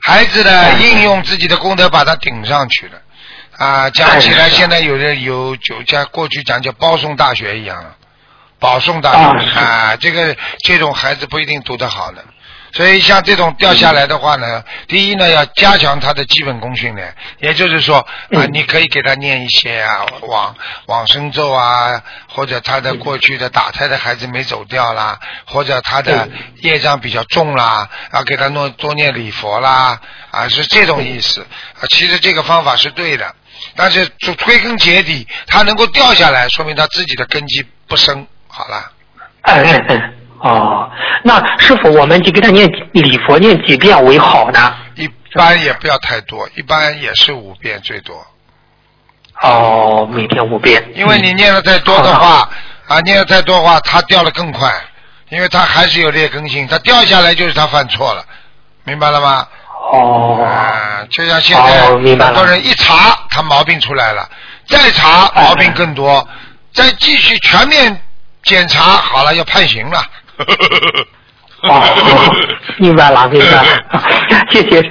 [0.00, 2.92] 孩子呢应用自己的功德把他顶上去了。
[3.58, 3.90] 啊。
[3.90, 7.94] 讲起来，现在有的有就像过去讲叫包送大学一样了，
[8.62, 12.24] 保送大学啊啊，这个这种孩子不一定读得好的。
[12.74, 26.26] 所以像这种掉下来的话呢，第一呢要加强他的基本功训练，也就是说啊，嗯你可以给他念一些啊往往生咒啊，或者他的过去的打胎的孩子没走掉啦，或者他的
[26.62, 31.42] 业障比较重啦，啊给他弄多念礼佛啦，啊是这种意思。
[31.42, 33.34] 啊，其实这个方法是对的，
[33.76, 34.10] 但是
[34.46, 38.26] 归根结底，他能够掉下来，说明他自己的根基不深。
[38.54, 38.92] 好了。
[39.40, 40.90] 哎哎哎，哦，
[41.24, 44.74] 那师傅，我们就给他念礼佛念几遍为好呢？
[44.94, 48.14] 一般也不要太多，一般也是五遍最多。
[49.40, 50.84] 哦，每天五遍。
[50.94, 52.48] 因为你念的太多的话，
[52.86, 54.70] 啊，念的太多的话，他掉的更快，
[55.30, 58.22] 因为他还是有劣根性，他掉下来就是他犯错了，
[58.84, 59.48] 明白了吗？
[59.90, 64.28] 哦，啊，就像现在很多人一查他毛病出来了，
[64.68, 66.28] 再查哎毛病更多，
[66.72, 68.00] 再继续全面
[68.44, 70.02] 检查，好了要判刑了。
[71.62, 71.80] 哦，
[72.78, 73.64] 明白了，明白了，
[74.50, 74.82] 谢谢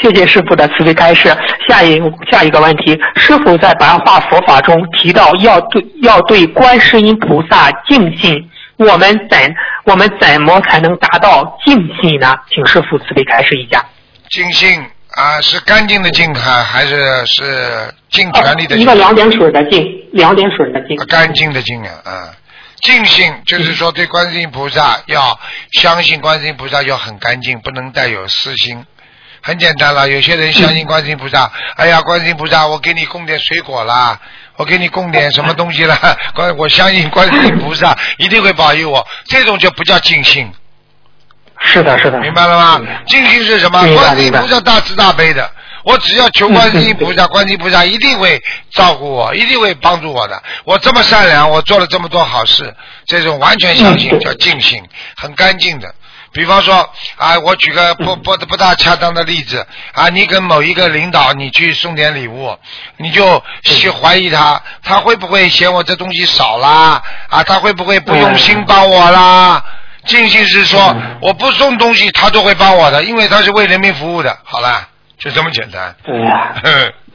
[0.00, 1.36] 谢谢师傅的慈悲开示。
[1.68, 9.54] 下一下一个问题，师傅在白话佛法中提到要对要对观世音菩萨敬信，我们怎
[9.86, 12.36] 我们怎么才能达到敬信呢？
[12.48, 13.84] 请师傅慈悲开示一下。
[14.28, 14.80] 尽信
[15.16, 18.82] 啊，是干净的净还还是是尽全力的尽？
[18.82, 21.04] 一个两点水的净，两点水的净啊。
[21.08, 22.30] 干净的净啊，啊，
[22.82, 25.38] 净性就是说对观世音菩萨要
[25.72, 28.84] 相信观世音菩萨要很干净，不能带有私心。
[29.42, 34.20] 很简单了，有些人相信观世音菩萨， 哎呀，观世音菩萨，我给你供点水果啦，
[34.56, 35.98] 我给你供点什么东西啦，
[36.34, 40.52] 观我相信观世音菩萨一定会保佑我，这种就不叫尽信，
[41.60, 42.18] 是的，是的。
[42.20, 42.86] 明白了吗？
[43.06, 43.82] 尽信是什么？
[43.82, 45.50] 明白观世音菩萨大慈大悲的，
[45.84, 50.42] 我只要求观世音菩萨，观世音菩萨一定会照顾我，一定会帮助我的。
[50.64, 52.74] 我这么善良，我做了这么多好事，
[53.06, 54.82] 这种完全相信嗯叫尽信，
[55.16, 55.94] 很干净的。
[56.32, 62.56] 比方说啊，我举个不不不大恰当的例子啊，你跟某一个领导你去送点礼物，
[62.98, 67.02] 你就去怀疑他，他会不会嫌我这东西少啦？
[67.28, 69.64] 啊，他会不会不用心帮我啦？
[70.06, 74.38] 尽信是说嗯我不送东西，他都会帮我的，因为他是为人民服务的。
[74.44, 74.86] 好了，
[75.20, 75.94] 就这么简单。
[76.04, 76.54] 对呀。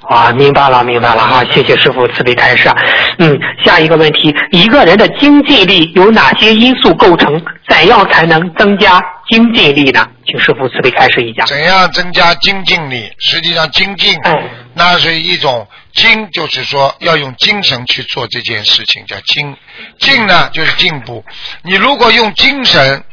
[0.08, 2.70] 啊，明白了，明白了哈，谢谢师傅慈悲开示。
[3.18, 7.44] 嗯，下一个问题，一个人的经济力由哪些因素构成？
[7.68, 10.08] 怎样才能增加经济力呢？
[10.28, 11.44] 请师傅慈悲开示一下。
[11.46, 13.12] 怎样增加精进力？
[13.18, 14.44] 实际上精进，哎
[14.76, 19.58] 那是一种精，就是说要用精神去做这件事情，叫精。
[19.98, 21.26] 进呢就是进步。
[21.64, 23.04] 你如果用精神，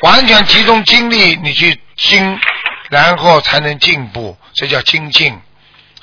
[0.00, 2.38] 完全集中精力，你去精，
[2.90, 5.40] 然后才能进步，这叫精进。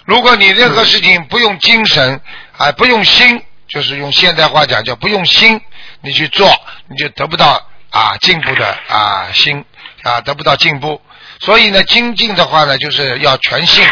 [0.05, 2.19] 如果你任何事情不用精神，
[2.57, 5.59] 啊，不用心，就是用现代话讲叫不用心，
[6.01, 6.49] 你去做，
[6.89, 9.63] 你就得不到啊进步的啊心
[10.03, 11.01] 啊，得不到进步。
[11.41, 13.85] 所以呢，精进的话呢，就是要全信，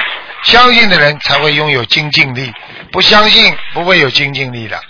[0.44, 2.52] 相信的人才会拥有精进力，
[2.94, 4.82] 不相信不会有精进力的。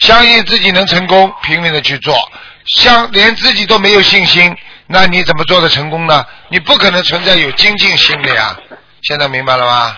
[0.00, 2.16] 相信自己能成功，拼命的去做；
[2.64, 4.56] 相连自己都没有信心，
[4.92, 6.22] 那你怎么做的成功呢？
[6.50, 8.54] 你不可能存在有精进心的呀。
[9.00, 9.96] 现在明白了吗？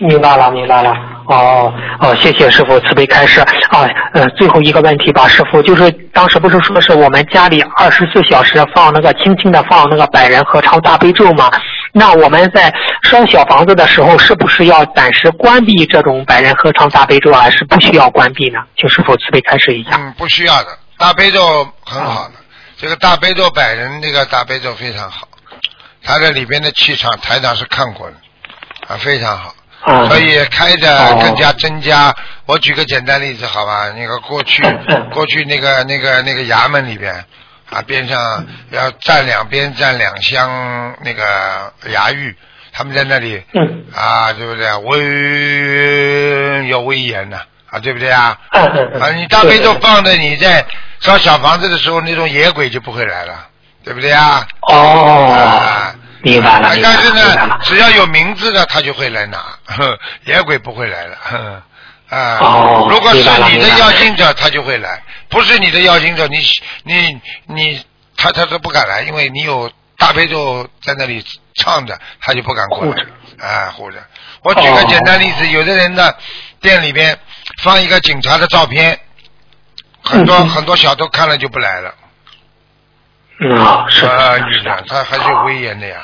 [0.00, 0.92] 明白了，明白了。
[1.26, 3.40] 哦哦，谢谢师傅慈悲开示。
[3.70, 11.50] 啊，呃，最后一个问题吧，师傅，就是当时不是说是我们家里二十四小时放那个轻轻的放那个百人合唱大悲咒吗？
[11.92, 12.74] 那我们在
[13.04, 18.58] 烧小房子的时候，是不是要暂时关闭这种百人合唱大悲咒，啊是不需要关闭呢？
[18.76, 19.90] 请师傅慈悲开示一下。
[19.96, 21.40] 嗯，不需要的，大悲咒
[21.84, 22.34] 很好的，
[22.76, 25.28] 这个大悲咒百人那个大悲咒非常好，
[26.02, 28.16] 它这里边的气场台长是看过的，
[28.88, 29.54] 啊，非常好。
[29.80, 32.14] 啊所以开着哦更加增加。
[32.46, 33.90] 我举个简单例子，好吧？
[33.94, 34.62] 那个过去
[35.12, 37.22] 过去那个那个那个衙门里边
[37.68, 42.34] 啊，边上要站两边站两箱那个衙狱，
[42.72, 44.74] 他们在那里嗯啊，对不对？
[44.76, 47.46] 威要威严呐啊，
[47.80, 48.38] 对不对啊？
[49.00, 50.64] 啊，你大悲咒放着，你在
[51.00, 53.46] 烧小房子的时候，那种野鬼就不会来了，
[53.84, 54.46] 对不对啊？
[54.62, 57.58] 哦啊，明白了，但是呢。
[57.62, 61.16] 只要有名字的，他就会来拿，呵野鬼不会来了。
[61.22, 61.62] 呵
[62.10, 66.38] 啊，哦如果是你的明白了要经者，他就会来；不是你的要经者，你
[66.84, 67.84] 你你，
[68.16, 73.02] 他他都不敢来，因为你有大悲咒在那里唱着，他就不敢过来。
[73.40, 73.98] 啊，护着。
[74.42, 76.12] 我举个哦简单例子，有的人呢
[76.60, 77.18] 店里边
[77.64, 78.96] 放一个警察的照片，
[80.02, 81.94] 很多很多小偷看了就不来了。
[83.40, 85.96] 嗯，啊是是是的的，，他还是有威严的呀。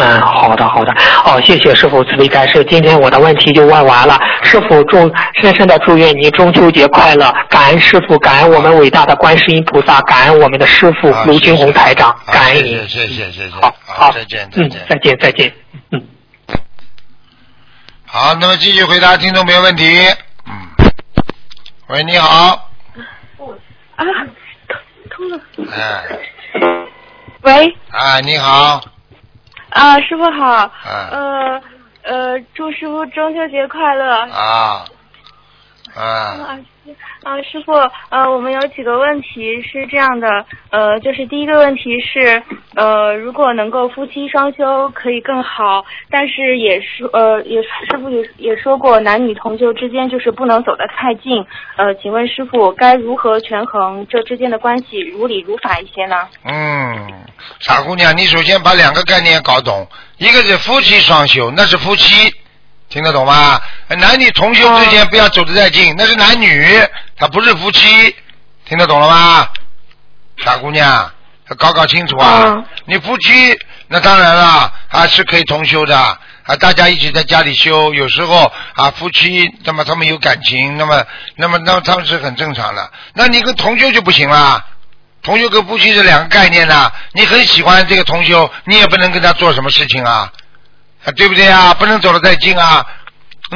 [0.00, 0.92] 嗯，好的，好的，
[1.24, 2.64] 哦，谢谢师傅慈悲开示。
[2.70, 12.88] 今天我的问题就问完了，师傅祝深深的祝愿您中秋节快乐，感恩师傅，感恩我们伟大的观世音菩萨，感恩我们的师傅卢军红台长，感恩您。
[12.88, 14.86] 谢谢谢谢好，好，再见再嗯见，。
[14.88, 15.67] 再见，再见，嗯。
[18.10, 19.84] 好，那么继续回答听众朋友问题。
[20.46, 20.68] 嗯，
[21.88, 22.70] 喂，你好，
[23.96, 24.04] 啊，
[25.10, 25.72] 通通了。
[25.76, 26.04] 哎，
[27.42, 28.80] 喂，啊，你好，
[29.68, 30.46] 啊，师傅好。
[30.46, 31.62] 啊呃
[32.02, 34.26] 呃，祝师傅中秋节快乐。
[34.32, 34.86] 啊，
[35.94, 36.58] 啊，啊，
[37.22, 37.72] 啊，师傅，
[38.10, 42.42] 呃，我们有几个问题是这样的，呃，就是第一个问题是，
[42.74, 51.44] 呃，如果能够夫妻双修可以更好，但是也说，呃，也师傅也也说过，男女同修之间就是不能走得太近，
[51.76, 56.28] 呃，请问师傅该如何权衡这之间的关系，如理如法一些呢？
[56.44, 57.12] 嗯，
[57.60, 59.86] 傻姑娘，你首先把两个概念搞懂，
[60.18, 62.32] 一个是夫妻双修，那是夫妻，
[62.88, 63.60] 听得懂吗？
[63.88, 66.66] 男女同修之间不要走得太近，那是男女，
[67.16, 68.16] 他不是夫妻，
[68.64, 69.48] 听得懂了吗？
[70.44, 71.10] 傻姑娘，
[71.50, 72.44] 要搞搞清楚啊！
[72.46, 73.58] 嗯你夫妻
[73.88, 81.04] 那当然了，啊是可以同修的啊，大家一起在家里修，有时候啊夫妻那么他们有感情，那么
[81.36, 82.90] 那么那么他们是很正常的。
[83.12, 84.64] 那你跟同修就不行啦。
[85.20, 90.32] 同修跟夫妻是两个概念呐、你很喜欢这个同修，你也不能跟他做什么事情啊，
[91.04, 91.72] 啊对不对啊？
[91.74, 92.86] 不能走得太近啊，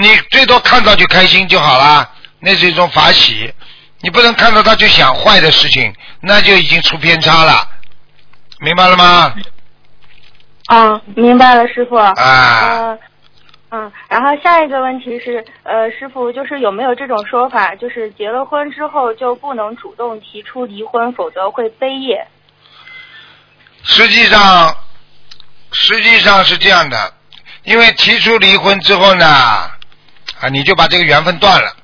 [0.00, 2.08] 你最多看到就开心就好啦，
[2.40, 3.52] 那是一种法喜。
[4.00, 7.62] 你不能看到他就想坏的事情，那就已经出偏差了，
[8.58, 9.32] 明白了吗？
[10.66, 11.94] 啊，明白了，师傅。
[11.96, 12.98] 啊，呃，
[13.70, 22.26] 嗯，然后下一个问题是，呃，师傅就是有没有这种说法，就是结了婚之后就不能主动提出离婚，否则会背业？
[23.84, 24.76] 实际上，
[25.72, 27.14] 实际上是这样的，
[27.64, 31.76] 因为提出离婚之后呢，啊，你就把这个缘分断了。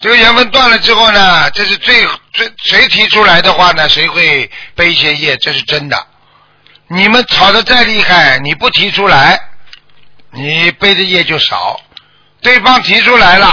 [0.00, 6.06] 这个缘分断了之后呢，这是最最谁提出来的话呢，谁会背一些业，这是真的。
[6.88, 9.40] 你们吵得再厉害，你不提出来，
[10.30, 11.80] 你背的业就少。
[12.42, 13.50] 对方提出来了，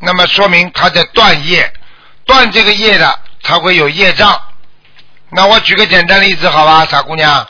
[0.00, 1.72] 那么说明他在断业，
[2.26, 4.36] 断这个业的，他会有业障。
[5.30, 7.46] 那我举个简单例子好吧，傻姑娘，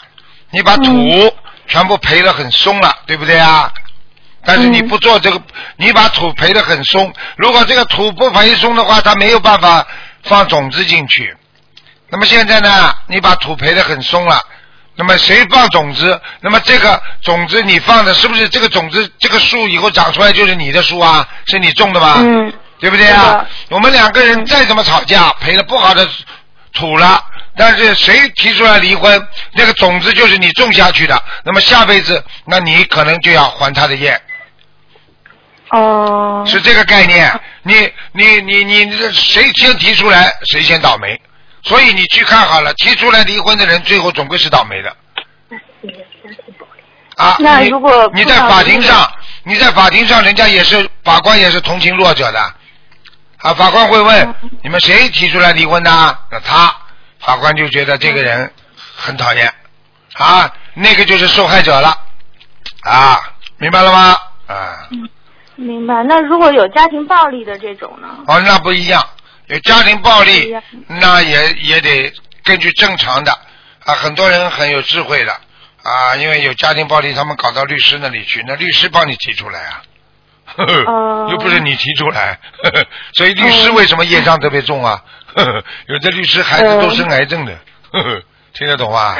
[0.50, 1.34] 你把土
[1.68, 3.70] 全部培得很松了，对不对啊？
[4.44, 5.40] 但是你不做这个，
[5.76, 7.12] 你把土培得很松。
[7.36, 9.86] 如果这个土不培松的话，它没有办法
[10.22, 11.36] 放种子进去。
[12.08, 14.40] 那么现在呢，你把土培得很松了，
[14.96, 16.18] 那么谁放种子？
[16.40, 21.28] 那么这个种子你放的是不是这个种子这个树以后长出来就是你的树啊？
[21.44, 22.14] 是你种的吧？
[22.18, 23.44] 嗯，对不对啊？
[23.68, 26.08] 我们两个人再怎么吵架，赔了不好的
[26.72, 27.22] 土了，
[27.58, 34.18] 但是谁提出来离婚，那个种子就是你种下去的，那么下辈子，那你可能就要还他的业，
[35.70, 37.38] 哦、是这个概念。
[37.62, 37.74] 你
[38.12, 41.20] 你你你谁先提出来，谁先倒霉。
[41.64, 44.96] 所以你去看好了，提出来离婚的人，最后总归是倒霉的。
[47.16, 52.40] 啊，那如果你在法庭上，你在法庭上，人家也是法官也是同情弱者的，
[53.38, 55.90] 啊，法官会问嗯你们谁提出来离婚的？
[56.30, 56.72] 那他，
[57.28, 58.50] 法官就觉得这个人
[58.96, 59.52] 很讨厌，
[60.14, 61.94] 啊，那个就是受害者了，
[62.84, 63.20] 啊，
[63.58, 64.16] 明白了吗？
[64.46, 64.88] 啊，
[65.56, 66.02] 明白。
[66.04, 68.08] 那如果有家庭暴力的这种呢？
[68.26, 69.06] 哦，那不一样，
[69.48, 70.56] 有家庭暴力
[70.86, 72.10] 那也也得
[72.44, 73.30] 根据正常的。
[73.84, 75.32] 啊，很多人很有智慧的。
[75.82, 79.82] 啊，因为有家庭暴力，他们搞到律师那里去，那律师帮你提出来啊。
[80.56, 81.28] 呵 呵哦。
[81.30, 82.38] 又不是你提出来，
[83.12, 85.04] 所以律师为什么业障特别重啊？
[85.34, 87.52] 呵呵有的律师孩子都生癌症的，
[87.92, 88.22] 呵 呵
[88.54, 89.14] 听得懂吗？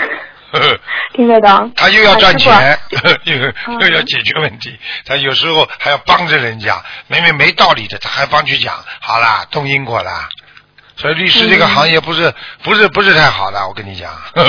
[0.50, 0.78] 呵 呵
[1.14, 1.72] 听得懂。
[1.76, 2.78] 他又要赚啊钱
[3.24, 10.28] 又要解决问题，他有时候还要帮着人家，明明没道理的，他还帮去讲，好啦，动因果啦。
[10.96, 12.34] 所以律师这个嗯行业不是、
[12.64, 14.10] 不是不是太好的，我跟你讲。
[14.34, 14.44] 嗯，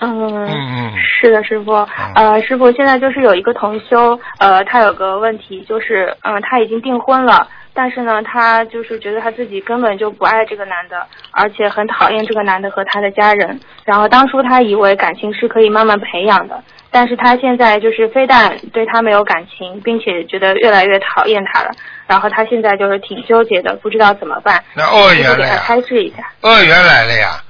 [0.00, 1.72] 嗯嗯是的，师傅。
[2.14, 13.58] 呃，师傅，现在就是有一个同修，呃，他有个问题，就是，嗯、他已经订婚了，但是呢，他就是觉得他自己根本就不爱这个男的，而且很讨厌这个男的和他的家人。
[13.84, 21.70] 然后当初他以为感情是可以慢慢培养的，但是他现在就是非但对他没有感情，并且觉得越来越讨厌他了。
[22.06, 24.62] 然后他现在就是挺纠结的，不知道怎么办。
[24.74, 26.16] 那恶师傅给他开示一下。
[26.42, 27.40] 恶缘来了呀。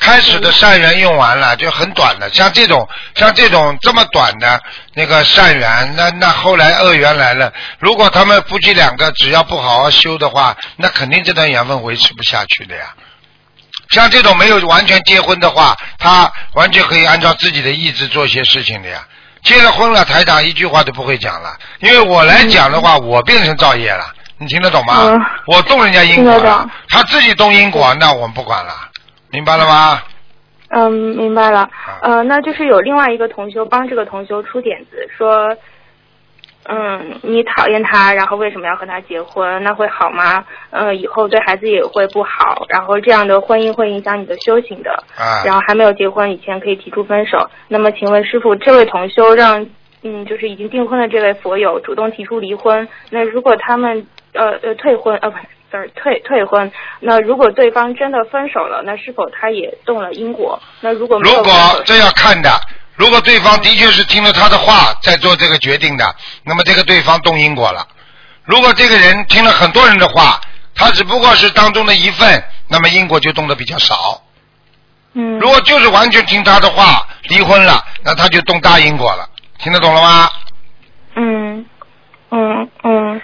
[0.00, 4.60] 开始的善缘用完了，就很短的，像这种像这种这么短的
[4.94, 12.94] 那个善缘，那那后来恶缘来了，如果他们夫妻两个只要不好好修的话，那肯定这段缘分维持不下去的呀。
[13.90, 19.06] 像这种没有完全结婚的话，他完全可以按照自己的意志做一些事情的呀。
[19.42, 24.06] 结了婚了，台长一句话都不会讲了，因为我来讲的话，我变成造业了，
[24.38, 25.02] 你听得懂吗？
[25.06, 28.72] 嗯我动人家因果他自己动因果，那我们不管了，
[29.32, 30.02] 明白了吗？
[30.68, 31.68] 嗯，明白了。
[32.02, 35.56] 呃，那就是有另外一个同修帮这个同修出点子，说，
[36.68, 39.62] 嗯，你讨厌他，然后为什么要和他结婚？
[39.64, 40.44] 那会好吗？
[40.70, 44.92] 呃，以后对孩子也会不好，然后这样的婚姻会影响你的修行的。
[45.16, 47.50] 啊，然后还没有结婚以前可以提出分手。
[47.66, 49.66] 那么请问师傅，这位同修让
[50.02, 60.60] 嗯，就是已经订婚的这位佛友主动提出离婚，那如果他们呃呃退婚呃不是 sorry 退退婚，那如果对方真的分手了，那是否他也动了因果？
[60.80, 62.50] 那如果如果这要看的，
[62.96, 66.14] 如果对方的确是听了他的话在做这个决定的，
[66.44, 67.86] 那么这个对方动因果了。
[68.44, 70.40] 如果这个人听了很多人的话，
[70.74, 74.22] 他只不过是当中的一份，那么因果就动的比较少。
[75.12, 79.28] 嗯如果就是完全听他的话离婚了，那他就动大因果了。
[79.58, 80.30] 听得懂了吗？
[81.16, 81.66] 嗯
[82.30, 83.20] 嗯嗯，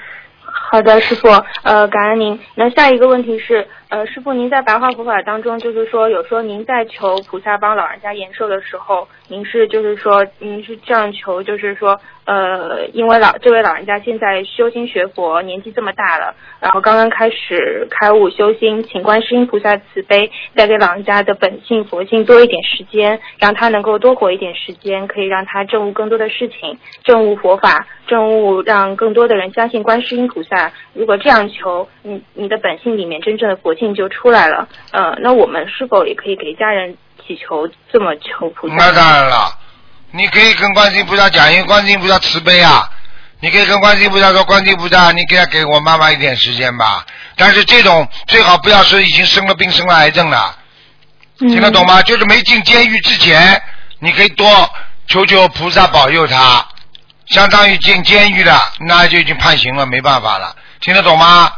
[0.77, 1.27] 好的，师傅，
[1.63, 2.39] 呃，感恩您。
[2.55, 30.73] 那下一个问题是，呃，师傅您在白话佛法当中，就是说有说您在求菩萨帮老人家延寿的时候，您是就是说您是这样求，就是说，呃，因为老这位老人家现在修心学佛，年纪这么大了，然后刚刚开始开悟修心，请观世音菩萨慈悲，再给老人家的本性佛性多一点时间，让他能够多活一点时间，可以让他证悟更多的事情，证悟佛法，证悟让更多的人相信观世音菩萨。
[30.95, 34.69] 如果这样求，你你的本性里面真正的佛性就出来了。
[34.91, 38.75] 呃，那我们是否也可以给家人祈求这么求菩萨？
[38.75, 39.37] 那当然了，
[40.13, 42.91] 你可以跟观世音菩萨讲，因为观世音菩萨慈悲啊。
[43.41, 47.05] 你可以跟观世音菩萨说，观世音菩萨，你给他给我妈妈一点时间吧。
[47.37, 50.57] 但是这种最好不要是已经生了病、生了癌症了，
[51.41, 52.01] 嗯听得懂吗？
[52.03, 53.61] 就是没进监狱之前，
[53.99, 54.73] 你可以多
[55.07, 56.67] 求求菩萨保佑他。
[57.27, 61.53] 相当于进监狱了，那就已经判刑了，没办法了，听得懂吗？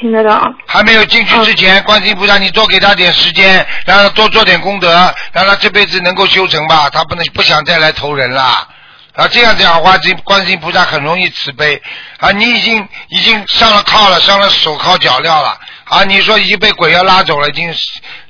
[0.00, 0.42] 听得到。
[0.66, 4.90] 还没有进去之前，观世音菩萨，你多给他点时间，让他多做点功德，
[5.32, 6.88] 让他这辈子能够修成吧。
[6.90, 8.68] 他不能不想再来投人了。
[9.14, 11.80] 啊，这样讲的话，这观世音菩萨很容易慈悲
[12.18, 12.30] 啊！
[12.30, 16.02] 你已经已经上了铐了，上了手铐脚镣了啊！
[16.04, 17.70] 你说已经被鬼要拉走了，已经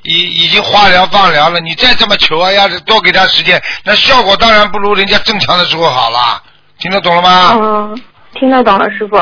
[0.02, 6.42] 已已经化疗放疗了，你再这么求啊，要是多给他时间，那效果当然不如人家正常的时候好了。
[6.80, 7.52] 听得懂了吗？
[7.54, 8.02] 嗯，
[8.34, 9.16] 听得懂了，师傅。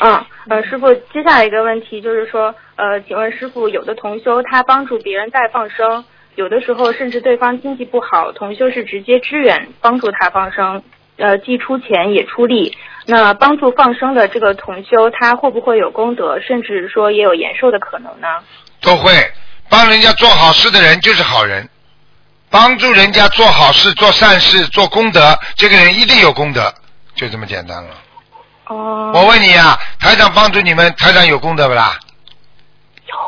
[0.00, 6.02] 嗯，呃，师傅，接下来一个问题就是说，呃，请问师傅，有的同修他帮助别人带放生，
[6.36, 10.82] 有的时候甚至对方经济不好，同修是直接支援帮助他放生，
[11.18, 12.74] 呃，既出钱也出力。
[13.04, 18.26] 那帮助放生的这个同修，他会不会有功德，甚至说也有延寿的可能呢？
[18.80, 19.12] 都会
[19.68, 21.68] 帮人家做好事的人就是好人，
[22.48, 26.72] 帮助人家做好事、做善事、做功德，这个人一定有功德，
[27.14, 27.90] 就这么简单了。
[28.68, 31.98] 哦、我问你啊，台长帮助你们，台长有功德不啦？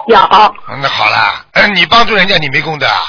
[0.07, 0.18] 有。
[0.68, 3.01] 嗯那好啦，嗯， 你帮助人家你没功德啊？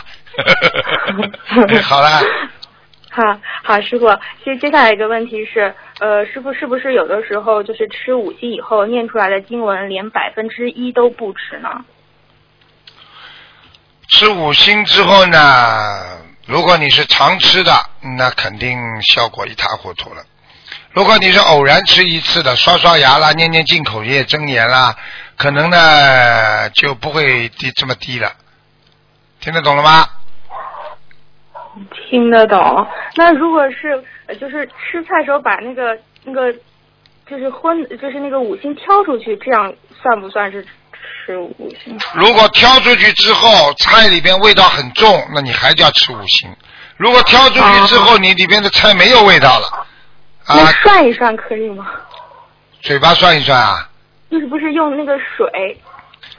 [1.84, 2.22] 好啦，
[3.12, 3.22] 好
[3.64, 4.08] 好，师傅，
[4.46, 11.70] 接接下来一个问题是，呃，师傅是不是有的时候就是吃五星以后念出来的经文连百分之一都不吃呢？
[14.08, 17.74] 吃五星之后呢，如果你是常吃的，
[18.18, 20.24] 那肯定效果一塌糊涂了。
[20.94, 24.96] 如果你是偶然吃一次的，刷刷牙啦，念念进口业、真言啦，
[25.38, 28.34] 可能呢就不会低这么低了。
[29.40, 30.06] 听得懂了吗？
[32.10, 32.86] 听得懂。
[33.16, 36.54] 那如果是呃就是吃菜时候把那个那个
[37.26, 40.62] 就是荤就是那个五星挑出去，这样算不算是
[41.26, 41.98] 吃五星？
[42.16, 46.54] 如果挑出去之后，菜里边味道很重，那你还叫吃五星。
[46.98, 49.88] 如果挑出去之后，你里边的菜没有味道了，啊
[50.48, 51.88] 那，涮一涮可以吗？
[52.82, 53.90] 嘴巴涮一涮啊，
[54.30, 55.80] 就是不是用那个水？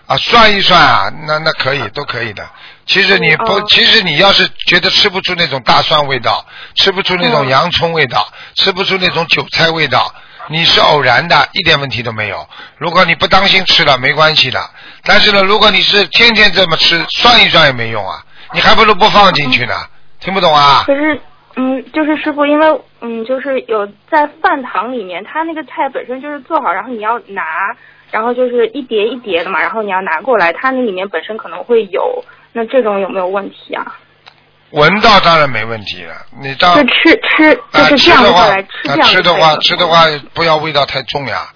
[0.07, 2.45] 啊，涮一涮啊，那那可以，都可以的。
[2.85, 6.45] 其实你不，哦其实你要是觉得吃不出那种大蒜味道，
[6.75, 8.27] 吃不出那种嗯洋葱味道，
[8.57, 10.13] 吃不出那种韭菜味道，
[10.49, 12.47] 你是偶然的，一点问题都没有。
[12.77, 14.61] 如果你不当心吃了，没关系的。
[15.05, 19.75] 但是呢，如果你是天天这么吃，涮一涮也没用啊，你还不如不放进去呢。
[20.19, 20.83] 听不懂啊？
[20.87, 21.21] 可是，
[21.57, 27.43] 嗯，就是师傅，因为嗯，就是有在饭堂里面，他那个菜本身就是做好，然后你要拿，
[28.11, 33.99] 然后就是一碟一碟的嘛，然后你要拿过来，它那里面本身可能会有，那这种有没有问题啊？
[34.71, 41.49] 闻到当然没问题了，你当就吃吃就啊，是这样吃的话，过来吃这啊样吃的话，吃的话不要味道太重呀，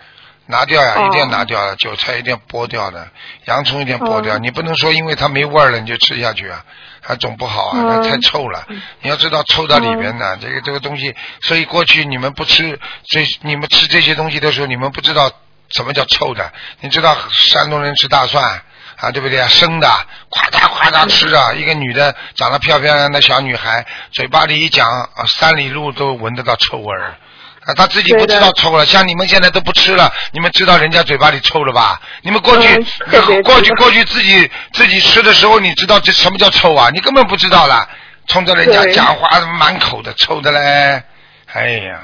[0.48, 3.08] 拿掉呀，哦一定要拿掉的，韭菜一定要剥掉的，
[3.46, 4.34] 洋葱一定要剥掉。
[4.34, 6.62] 哦你不能说因为它没味儿了你就吃下去啊，
[7.06, 8.66] 还总不好啊，太臭了。
[9.02, 15.30] 你要知道臭到里边的这个这个东西，所以过去你们不吃，这你们吃这些东西的时候，你们不知道
[15.68, 16.52] 什么叫臭的。
[16.80, 18.62] 你知道山东人吃大蒜。
[18.96, 19.46] 啊，对不对啊？
[19.46, 19.86] 生的，
[20.30, 21.52] 夸嚓夸嚓吃啊！
[21.52, 27.14] 一个女的长得漂漂亮亮的小女孩，嘴巴里一讲啊，三里路都闻得到臭味儿。
[27.66, 32.00] 啊，他自己不知道臭了，像你们现在都不吃了，你们知道人家嘴巴里臭了吧？
[32.22, 32.74] 你们过去、
[33.42, 36.90] 过去过去自己自己吃的时候，你知道这什么叫臭啊？
[36.94, 37.88] 你根本不知道了，
[38.28, 41.02] 冲着人家讲话满口的臭的嘞，
[41.52, 42.00] 哎呀！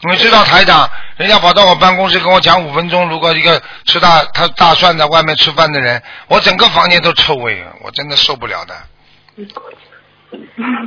[0.00, 8.74] 你们知道台长，人家跑到我办公室跟我讲五分钟，如果一个吃大他大蒜在外面吃饭的人，我整个房间都臭味，我真的受不了的。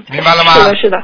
[0.08, 1.04] 明白了吗是的，是的，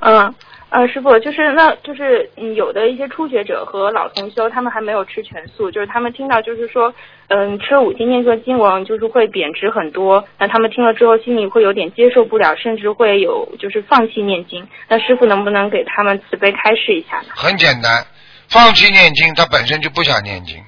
[0.00, 0.34] 嗯。
[0.70, 6.94] 呃，师傅，就是那，就是嗯，有的一些初学者和老同修，他们还没有吃全素，就是他们听到就是说，
[7.28, 14.68] 嗯，吃五经念个经文就是会贬值很多，那他们听了之后心里会有点接受不了，甚至会有就是放弃念经。
[14.88, 17.28] 那师傅能不能给他们慈悲开示一下呢？
[17.34, 18.06] 很简单，
[18.48, 20.62] 放弃念经，他本身就不想念经，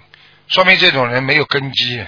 [0.49, 2.03] 说明这种人没有根基，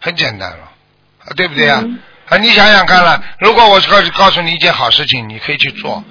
[0.00, 0.72] 很简单了，
[1.20, 1.80] 啊，对不对啊？
[1.84, 1.98] 嗯
[2.30, 6.02] 啊，你想想看了，如果我告诉告诉你一件好事情，你可以去做，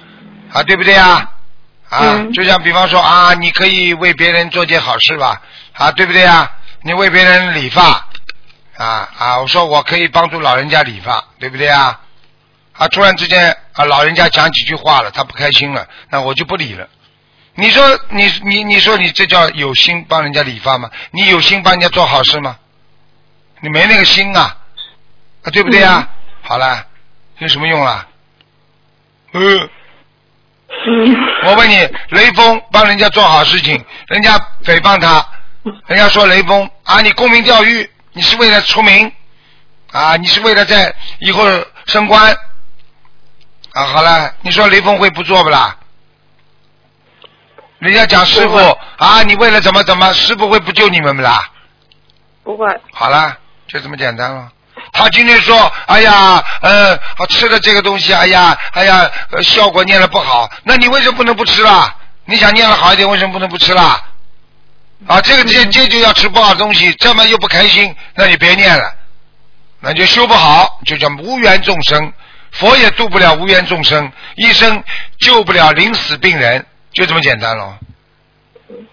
[0.54, 1.30] 啊，对不对啊？
[1.90, 5.42] 啊，嗯就像比方说啊，你可以为别人做件好事吧，
[5.72, 6.50] 啊，对不对啊？
[6.82, 8.06] 你为别人理发，
[8.76, 12.00] 啊啊，我说我可以帮助老人家理发，对不对啊？
[12.72, 16.88] 啊，突然之间啊，老人家讲几句话了，他不开心了，那我就不理了。
[17.56, 20.88] 你说你你你说你这叫有心帮人家理发吗？
[21.10, 22.56] 你有心帮人家做好事吗？
[23.60, 24.56] 你没那个心啊，
[25.42, 26.08] 啊，对不对啊？
[26.42, 26.86] 好了，
[27.38, 28.06] 有什么用啊？
[29.32, 29.68] 嗯。
[30.96, 31.16] 嗯
[31.46, 35.26] 我问你，雷锋帮人家做好事情，人家诽谤他，
[35.86, 39.10] 人家说雷锋啊，你沽名钓誉，你是为了出名
[39.90, 41.44] 啊，你是为了在以后
[41.86, 42.32] 升官
[43.72, 43.82] 啊。
[43.84, 45.76] 好了，你说雷锋会不做不啦？
[47.80, 48.56] 人家讲师傅
[48.96, 51.50] 啊，你为了怎么怎么，师傅会不救你们不啦？
[52.44, 53.36] 不会，好了，
[53.66, 54.48] 就这么简单了。
[54.94, 61.92] 他今天说，哎呀，呃，我吃了这个东西，哎呀，哎呀，呃效果念了不好，那你为什么不能不吃啦？
[62.24, 64.00] 你想念了好一点，为什么不能不吃啦？
[65.08, 68.94] 啊，这个这这就要吃不好的东西，这么又不开心，那你别念了，
[69.80, 72.12] 那就修不好，就叫无缘众生。
[72.52, 74.80] 佛也度不了无缘众生，医生
[75.18, 77.76] 救不了临死病人，就这么简单了。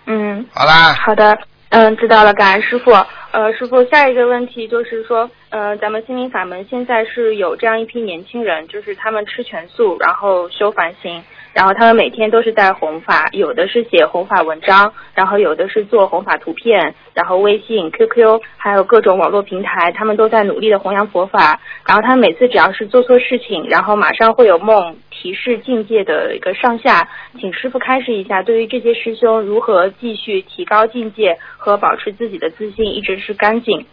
[0.07, 0.47] 嗯。
[0.51, 1.37] 好啦，好的，
[1.69, 2.91] 嗯，知道了，感恩师傅。
[3.31, 11.23] 呃，师傅，下一个问题就是说，呃，咱们心灵法门现在是有这样一批年轻人，就是他们吃全素，然后修梵行，
[11.53, 21.61] 然后他们每天都是在弘法，有的是写弘法文章，然后有的是做弘法图片，然后微信、QQ 还有各种网络平台，他们都在努力的弘扬佛法。
[21.87, 27.07] 然后他们每次只要是做错事情，然后马上会有梦提示境界的一个上下，
[27.39, 33.85] 请师傅开示一下，对于这些师兄如何继续提高境界和保持自己的自信一直是干净。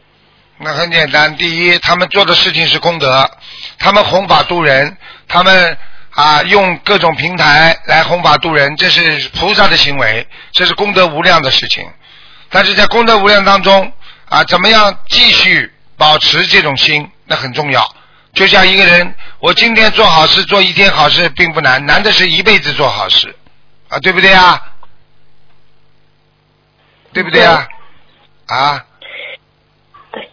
[0.57, 3.31] 那很简单，第一，他们做的事情是功德，
[3.79, 4.97] 他们弘法度人，
[5.29, 5.76] 他们
[6.11, 11.85] 啊用各种平台来弘法度人，这是菩萨的行为，这是功德无量的事情。
[12.49, 13.93] 但是在功德无量当中
[14.31, 17.85] 啊，怎么样继续保持这种心，那很重要。
[18.35, 23.35] 就像一个人，我今天做好事，做一天好事并不难，难的是一辈子做好事。
[23.89, 24.61] 啊，对不对啊？
[27.12, 27.66] 对不对啊？
[28.47, 28.85] 啊，
[30.12, 30.31] 对，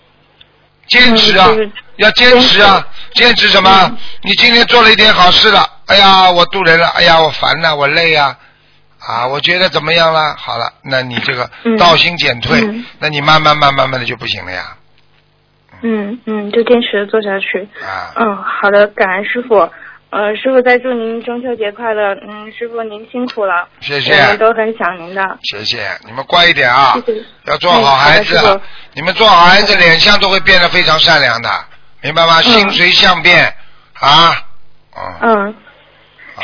[0.88, 1.50] 坚持啊
[1.96, 3.98] 要坚持啊，坚持什么？
[4.22, 8.38] 你今天做了一点好事了，哎呀，我渡人了，哎呀，我烦了，我累呀、
[9.00, 10.36] 啊，我觉得怎么样了？
[10.38, 11.78] 好了，那你这个嗯。
[11.78, 12.86] 道心减退，嗯。
[13.00, 14.76] 那你慢慢慢慢慢的就不行了呀，
[15.88, 17.68] 嗯嗯，就坚持做下去。
[17.80, 19.70] 啊，嗯，好的，感恩师傅。
[20.10, 22.16] 呃，师傅再祝您中秋节快乐。
[22.28, 25.38] 嗯，师傅您辛苦了，谢谢我们都很想您的。
[25.44, 27.22] 谢谢，你们乖一点啊，谢谢。
[27.46, 28.62] 要做好孩子
[28.94, 31.50] 你们做好孩子，脸相都会变得非常善良的，
[32.02, 32.42] 明白吗？
[32.42, 33.54] 心随相变
[34.00, 34.32] 啊，
[34.96, 35.56] 嗯，嗯，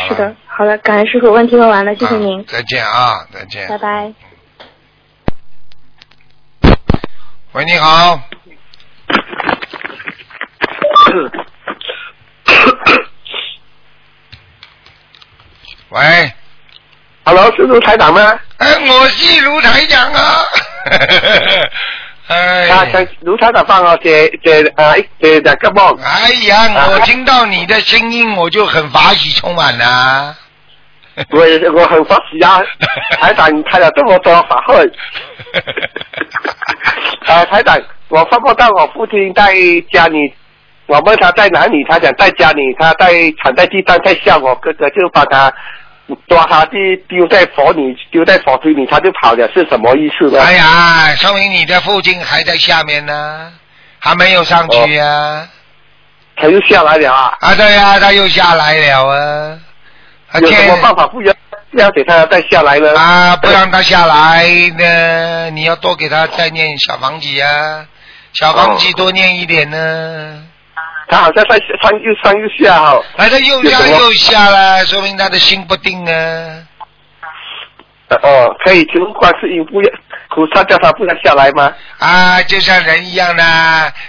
[0.10, 3.70] 是的，好的，感恩师傅，问题问完了，谢谢您啊，再见啊，再见。
[3.70, 4.14] 拜拜。
[7.54, 8.20] 喂，你好。
[15.90, 16.32] 喂
[17.26, 18.40] ，Hello，是卢台长吗？
[18.58, 20.36] 哎，我是卢台长啊。
[22.28, 23.98] 哎啊，想卢台长放我
[24.78, 25.98] 啊解两个梦。
[26.02, 30.34] 哎呀，我听到你的声音，我就很法喜充满呐、
[31.32, 31.42] 我
[31.76, 32.62] 我很欢喜啊，
[33.20, 34.90] 台长你开了这么多法会。
[37.26, 39.54] 啊，台长，我发梦到我父亲在
[39.92, 40.34] 家里，
[40.92, 45.50] 我问他在哪里，他讲在家里，他在躺在地上在笑，我哥哥就把他
[46.28, 50.42] 抓他去丢在火里，丢在火堆里，他就跑了，是什么意思呢？
[50.44, 53.54] 哎呀，说明你的父亲还在下面呢，
[54.00, 55.48] 还没有上去呀、
[56.36, 57.56] 他又下来了啊，啊。
[57.56, 59.58] 对呀、他又下来了啊。
[60.42, 61.34] 有什么办法不要
[61.72, 62.94] 不要给他再下来呢？
[63.00, 64.46] 啊，不让他下来
[64.78, 67.86] 呢，你要多给他再念小房子呀、
[68.34, 70.48] 小房子多念一点呢。
[71.12, 76.64] 他好像在上又上又下哈、啊，他又上又下了，说明他的心不定啊。
[78.08, 79.90] 呃哦，可以求观世音不要
[80.30, 81.74] 菩萨叫他不要下来吗？
[82.00, 83.44] 啊，就像人一样的，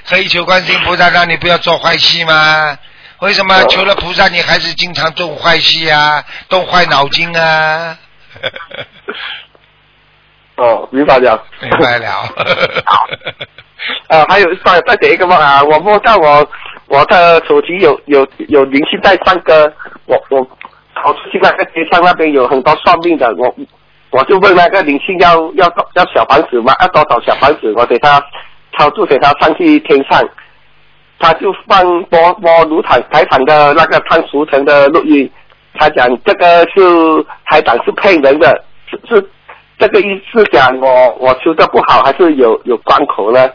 [0.09, 2.79] 可以求观世音菩萨让你不要做坏事吗？
[3.19, 7.99] 为什么哦求了菩萨，你还是经常做坏事啊，动坏脑筋啊？
[10.57, 11.45] 哦，明白了。
[11.61, 12.09] 明白了。
[14.09, 16.49] 啊，还有再再点一个梦啊，我梦到我
[16.93, 19.73] 我的手机有有有灵性在唱歌，
[20.05, 20.47] 我我
[20.95, 23.55] 跑出去那个街上那边有很多算命的，我
[24.11, 26.75] 我就问那个灵性要要要小房子吗？
[26.83, 27.73] 要多少小房子？
[27.79, 28.23] 我给他
[28.77, 30.23] 操作给他上去天上，
[31.19, 35.31] 他就放播播卢台台场的那个汤熟成的录音，
[35.73, 39.31] 他讲这个是台长是骗人的，是是
[39.79, 43.49] 这个意思讲我我修的不好，还是有有关口呢？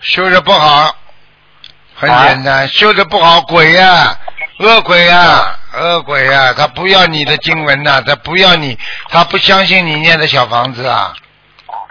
[0.00, 0.94] 修的不好，
[2.02, 4.18] 很简单，修的不好，鬼呀、
[4.58, 8.76] 恶鬼呀、恶鬼呀、他不要你的经文呐、他不要你，
[9.08, 11.14] 他不相信你念的小房子啊。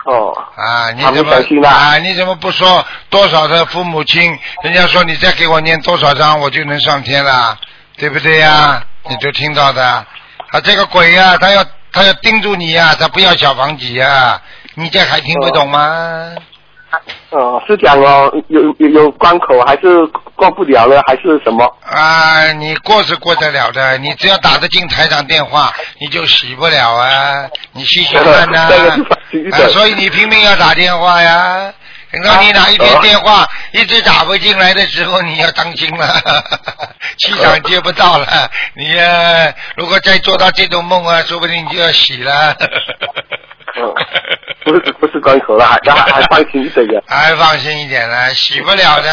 [0.04, 1.34] 哦，啊，你怎么
[1.66, 1.98] 啊啊？
[2.00, 4.38] 你怎么不说多少的父母亲？
[4.64, 7.58] 人家说你再给我念多少章，我就能上天了，
[7.98, 8.84] 对不对呀？
[9.08, 10.06] 你就听到的啊，
[10.62, 14.42] 这个鬼呀、他要他要盯住你呀、他不要小房子呀、
[14.76, 15.80] 你这还听不懂吗？
[15.80, 16.42] 哦，
[17.68, 21.66] 是讲哦，有有有关口还是过不了了，还是什么？
[21.86, 27.48] 啊，你过是过得了的，你只要打得进台长电话，你就洗不了啊！
[27.72, 28.70] 你细细看 呐、
[29.52, 31.74] 啊，所以你拼命要打电话呀。
[32.12, 36.22] 等到你哪一天电话一直打不进来的时候，你要当心了，
[37.18, 38.28] 气场接不到了。
[38.76, 42.54] 你呀，如果再做到这种梦啊，说不定你就要洗了。
[43.86, 43.94] 哦，
[44.64, 47.04] 不是不是关口了，还还还放心一点的。
[47.08, 49.10] 还放心一点呢，洗不了的，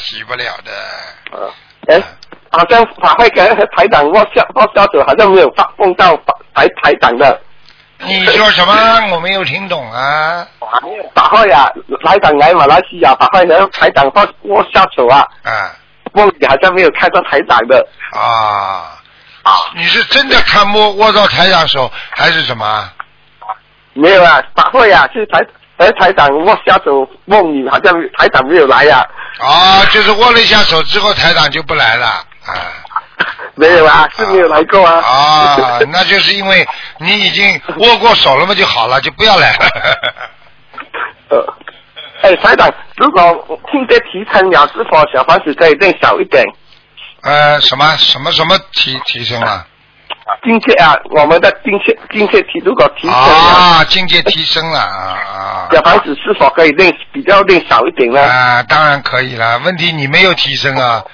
[0.00, 0.72] 洗不了的。
[1.36, 1.50] 啊，
[1.88, 2.00] 哎，
[2.50, 3.46] 好像法会跟
[3.76, 6.16] 台长握下握下手，好像没有发碰到
[6.54, 7.40] 台台长的。
[8.04, 8.74] 你说什么？
[9.14, 10.46] 我没有听懂啊。
[11.14, 11.70] 法会啊，
[12.04, 15.70] 台长来马来西亚法会呢，台长握握下手啊，啊
[16.12, 17.86] 梦里好像没有看到台长的。
[18.12, 18.98] 啊！
[19.74, 22.90] 你是真的看摸握到台长手，还是什么？
[23.94, 25.40] 没有啊，法会啊，是台
[25.78, 29.04] 哎台长握下手，梦里好像台长没有来呀、
[29.38, 32.24] 啊，就是握了一下手之后，台长就不来了啊。
[33.54, 34.94] 没有啊，是没有来过啊。
[35.00, 36.66] 啊，那就是因为
[36.98, 39.66] 你已经握过手了嘛，就好了，就不要来了。
[41.28, 41.54] 呃，
[42.22, 46.42] 哎，台长，如果听得提成了，是否小房子可以再小一点？
[47.22, 49.66] 呃，什么什么什么提提升了？
[50.42, 55.68] 境界啊，我们的境界境界提如果提升了，啊，境界提升了啊啊！
[55.72, 58.20] 小房子是否可以练比较练少一点呢？
[58.22, 59.58] 啊，当然可以了。
[59.60, 61.02] 问题你没有提升啊。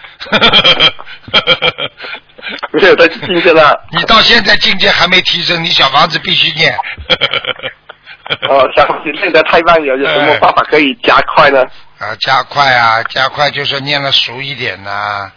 [2.73, 3.79] 没有在境界了。
[3.93, 6.75] 你到现在境界还没提升，你小房子必须念。
[8.49, 11.63] 哦，小房子练得太慢，了有什么办法可以加快呢？
[11.99, 15.31] 啊，加快啊，加快就是念的熟一点呐、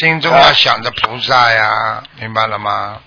[0.00, 2.98] 心中要想着菩萨呀，明白了吗？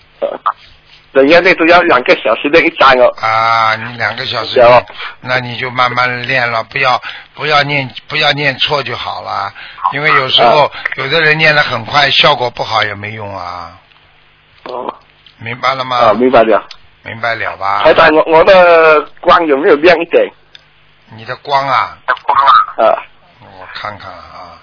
[1.12, 3.06] 人家那都要两个小时的一张哦。
[3.20, 4.60] 啊，你两个小时
[5.20, 7.00] 那你就慢慢练了，不要
[7.34, 9.52] 不要念不要念错就好了，
[9.92, 13.78] 因为有时候、有的人念的很快，效果不好也没用啊，
[14.64, 14.92] 哦，
[15.38, 15.96] 明白了吗？
[15.96, 16.66] 啊，明白了。
[17.06, 17.82] 明白了吧？
[17.84, 20.26] 台长，我我的光有没有亮一点？
[21.14, 21.98] 你的光啊，
[22.78, 22.96] 啊，
[23.40, 24.58] 我看看啊，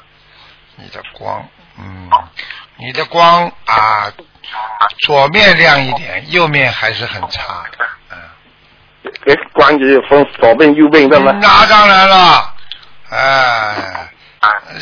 [0.75, 1.47] 你的光，
[1.77, 2.09] 嗯，
[2.81, 4.11] 你的光啊，
[5.05, 7.63] 左面亮一点，右面还是很差，
[8.09, 8.17] 嗯。
[9.27, 11.31] 诶，光也有分左边右边的吗？
[11.39, 12.53] 那当然了，
[13.11, 14.09] 哎，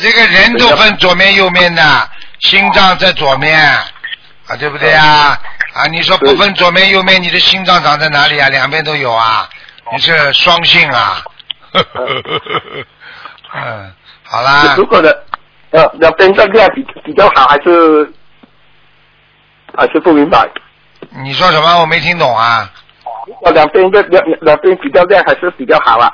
[0.00, 5.38] 这个人都分左面右面的，心脏在左面啊，对不对啊？
[5.74, 8.48] 啊，你说不分左面右面，你的心脏长在哪里啊？
[8.48, 9.46] 两边都有啊，
[9.92, 11.22] 你是双性啊？
[13.52, 13.92] 嗯，
[14.24, 15.24] 好啦如，果的，
[15.70, 18.12] 呃，两边的量比比较好，还是
[19.76, 20.48] 还是不明白？
[21.24, 21.80] 你说什么？
[21.80, 22.70] 我没听懂啊。
[23.42, 26.10] 哦，两边的两两边比较亮还是比较好啊？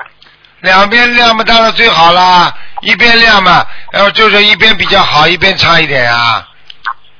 [0.60, 2.52] 两边亮嘛，当然最好啦。
[2.82, 6.46] 一边亮嘛，然后就是一边比较好，一边差一点啊。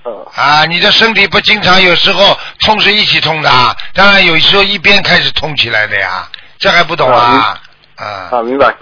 [0.03, 3.51] 呃，啊，你的身体不经常有时候痛是一起痛的，
[3.95, 6.29] 当然有时候一边开始痛起来的呀，
[6.59, 7.59] 这还不懂啊？
[7.97, 8.75] 啊，啊，明白。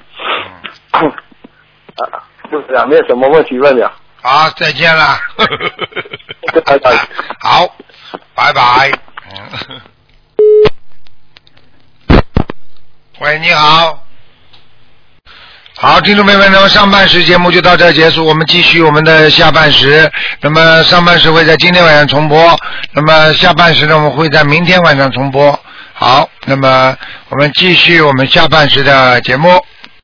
[0.92, 2.22] 嗯，啊，
[2.54, 3.92] 就是啊，没有什么问题问了。
[4.22, 5.18] 好，再见了。
[6.64, 6.92] 拜 拜
[7.40, 7.66] 好，
[8.32, 8.92] 拜拜。
[12.08, 12.20] 嗯。
[13.18, 13.98] 喂，你好。
[15.76, 20.08] 好，听众朋友们，那么上半时节目就到这儿结束，我们继续我们的下半时。
[20.40, 22.56] 那么上半时会在今天晚上重播，
[22.92, 25.58] 那么下半时呢，我们会在明天晚上重播。
[25.92, 26.96] 好，那么
[27.30, 29.60] 我们继续我们下半时的节目。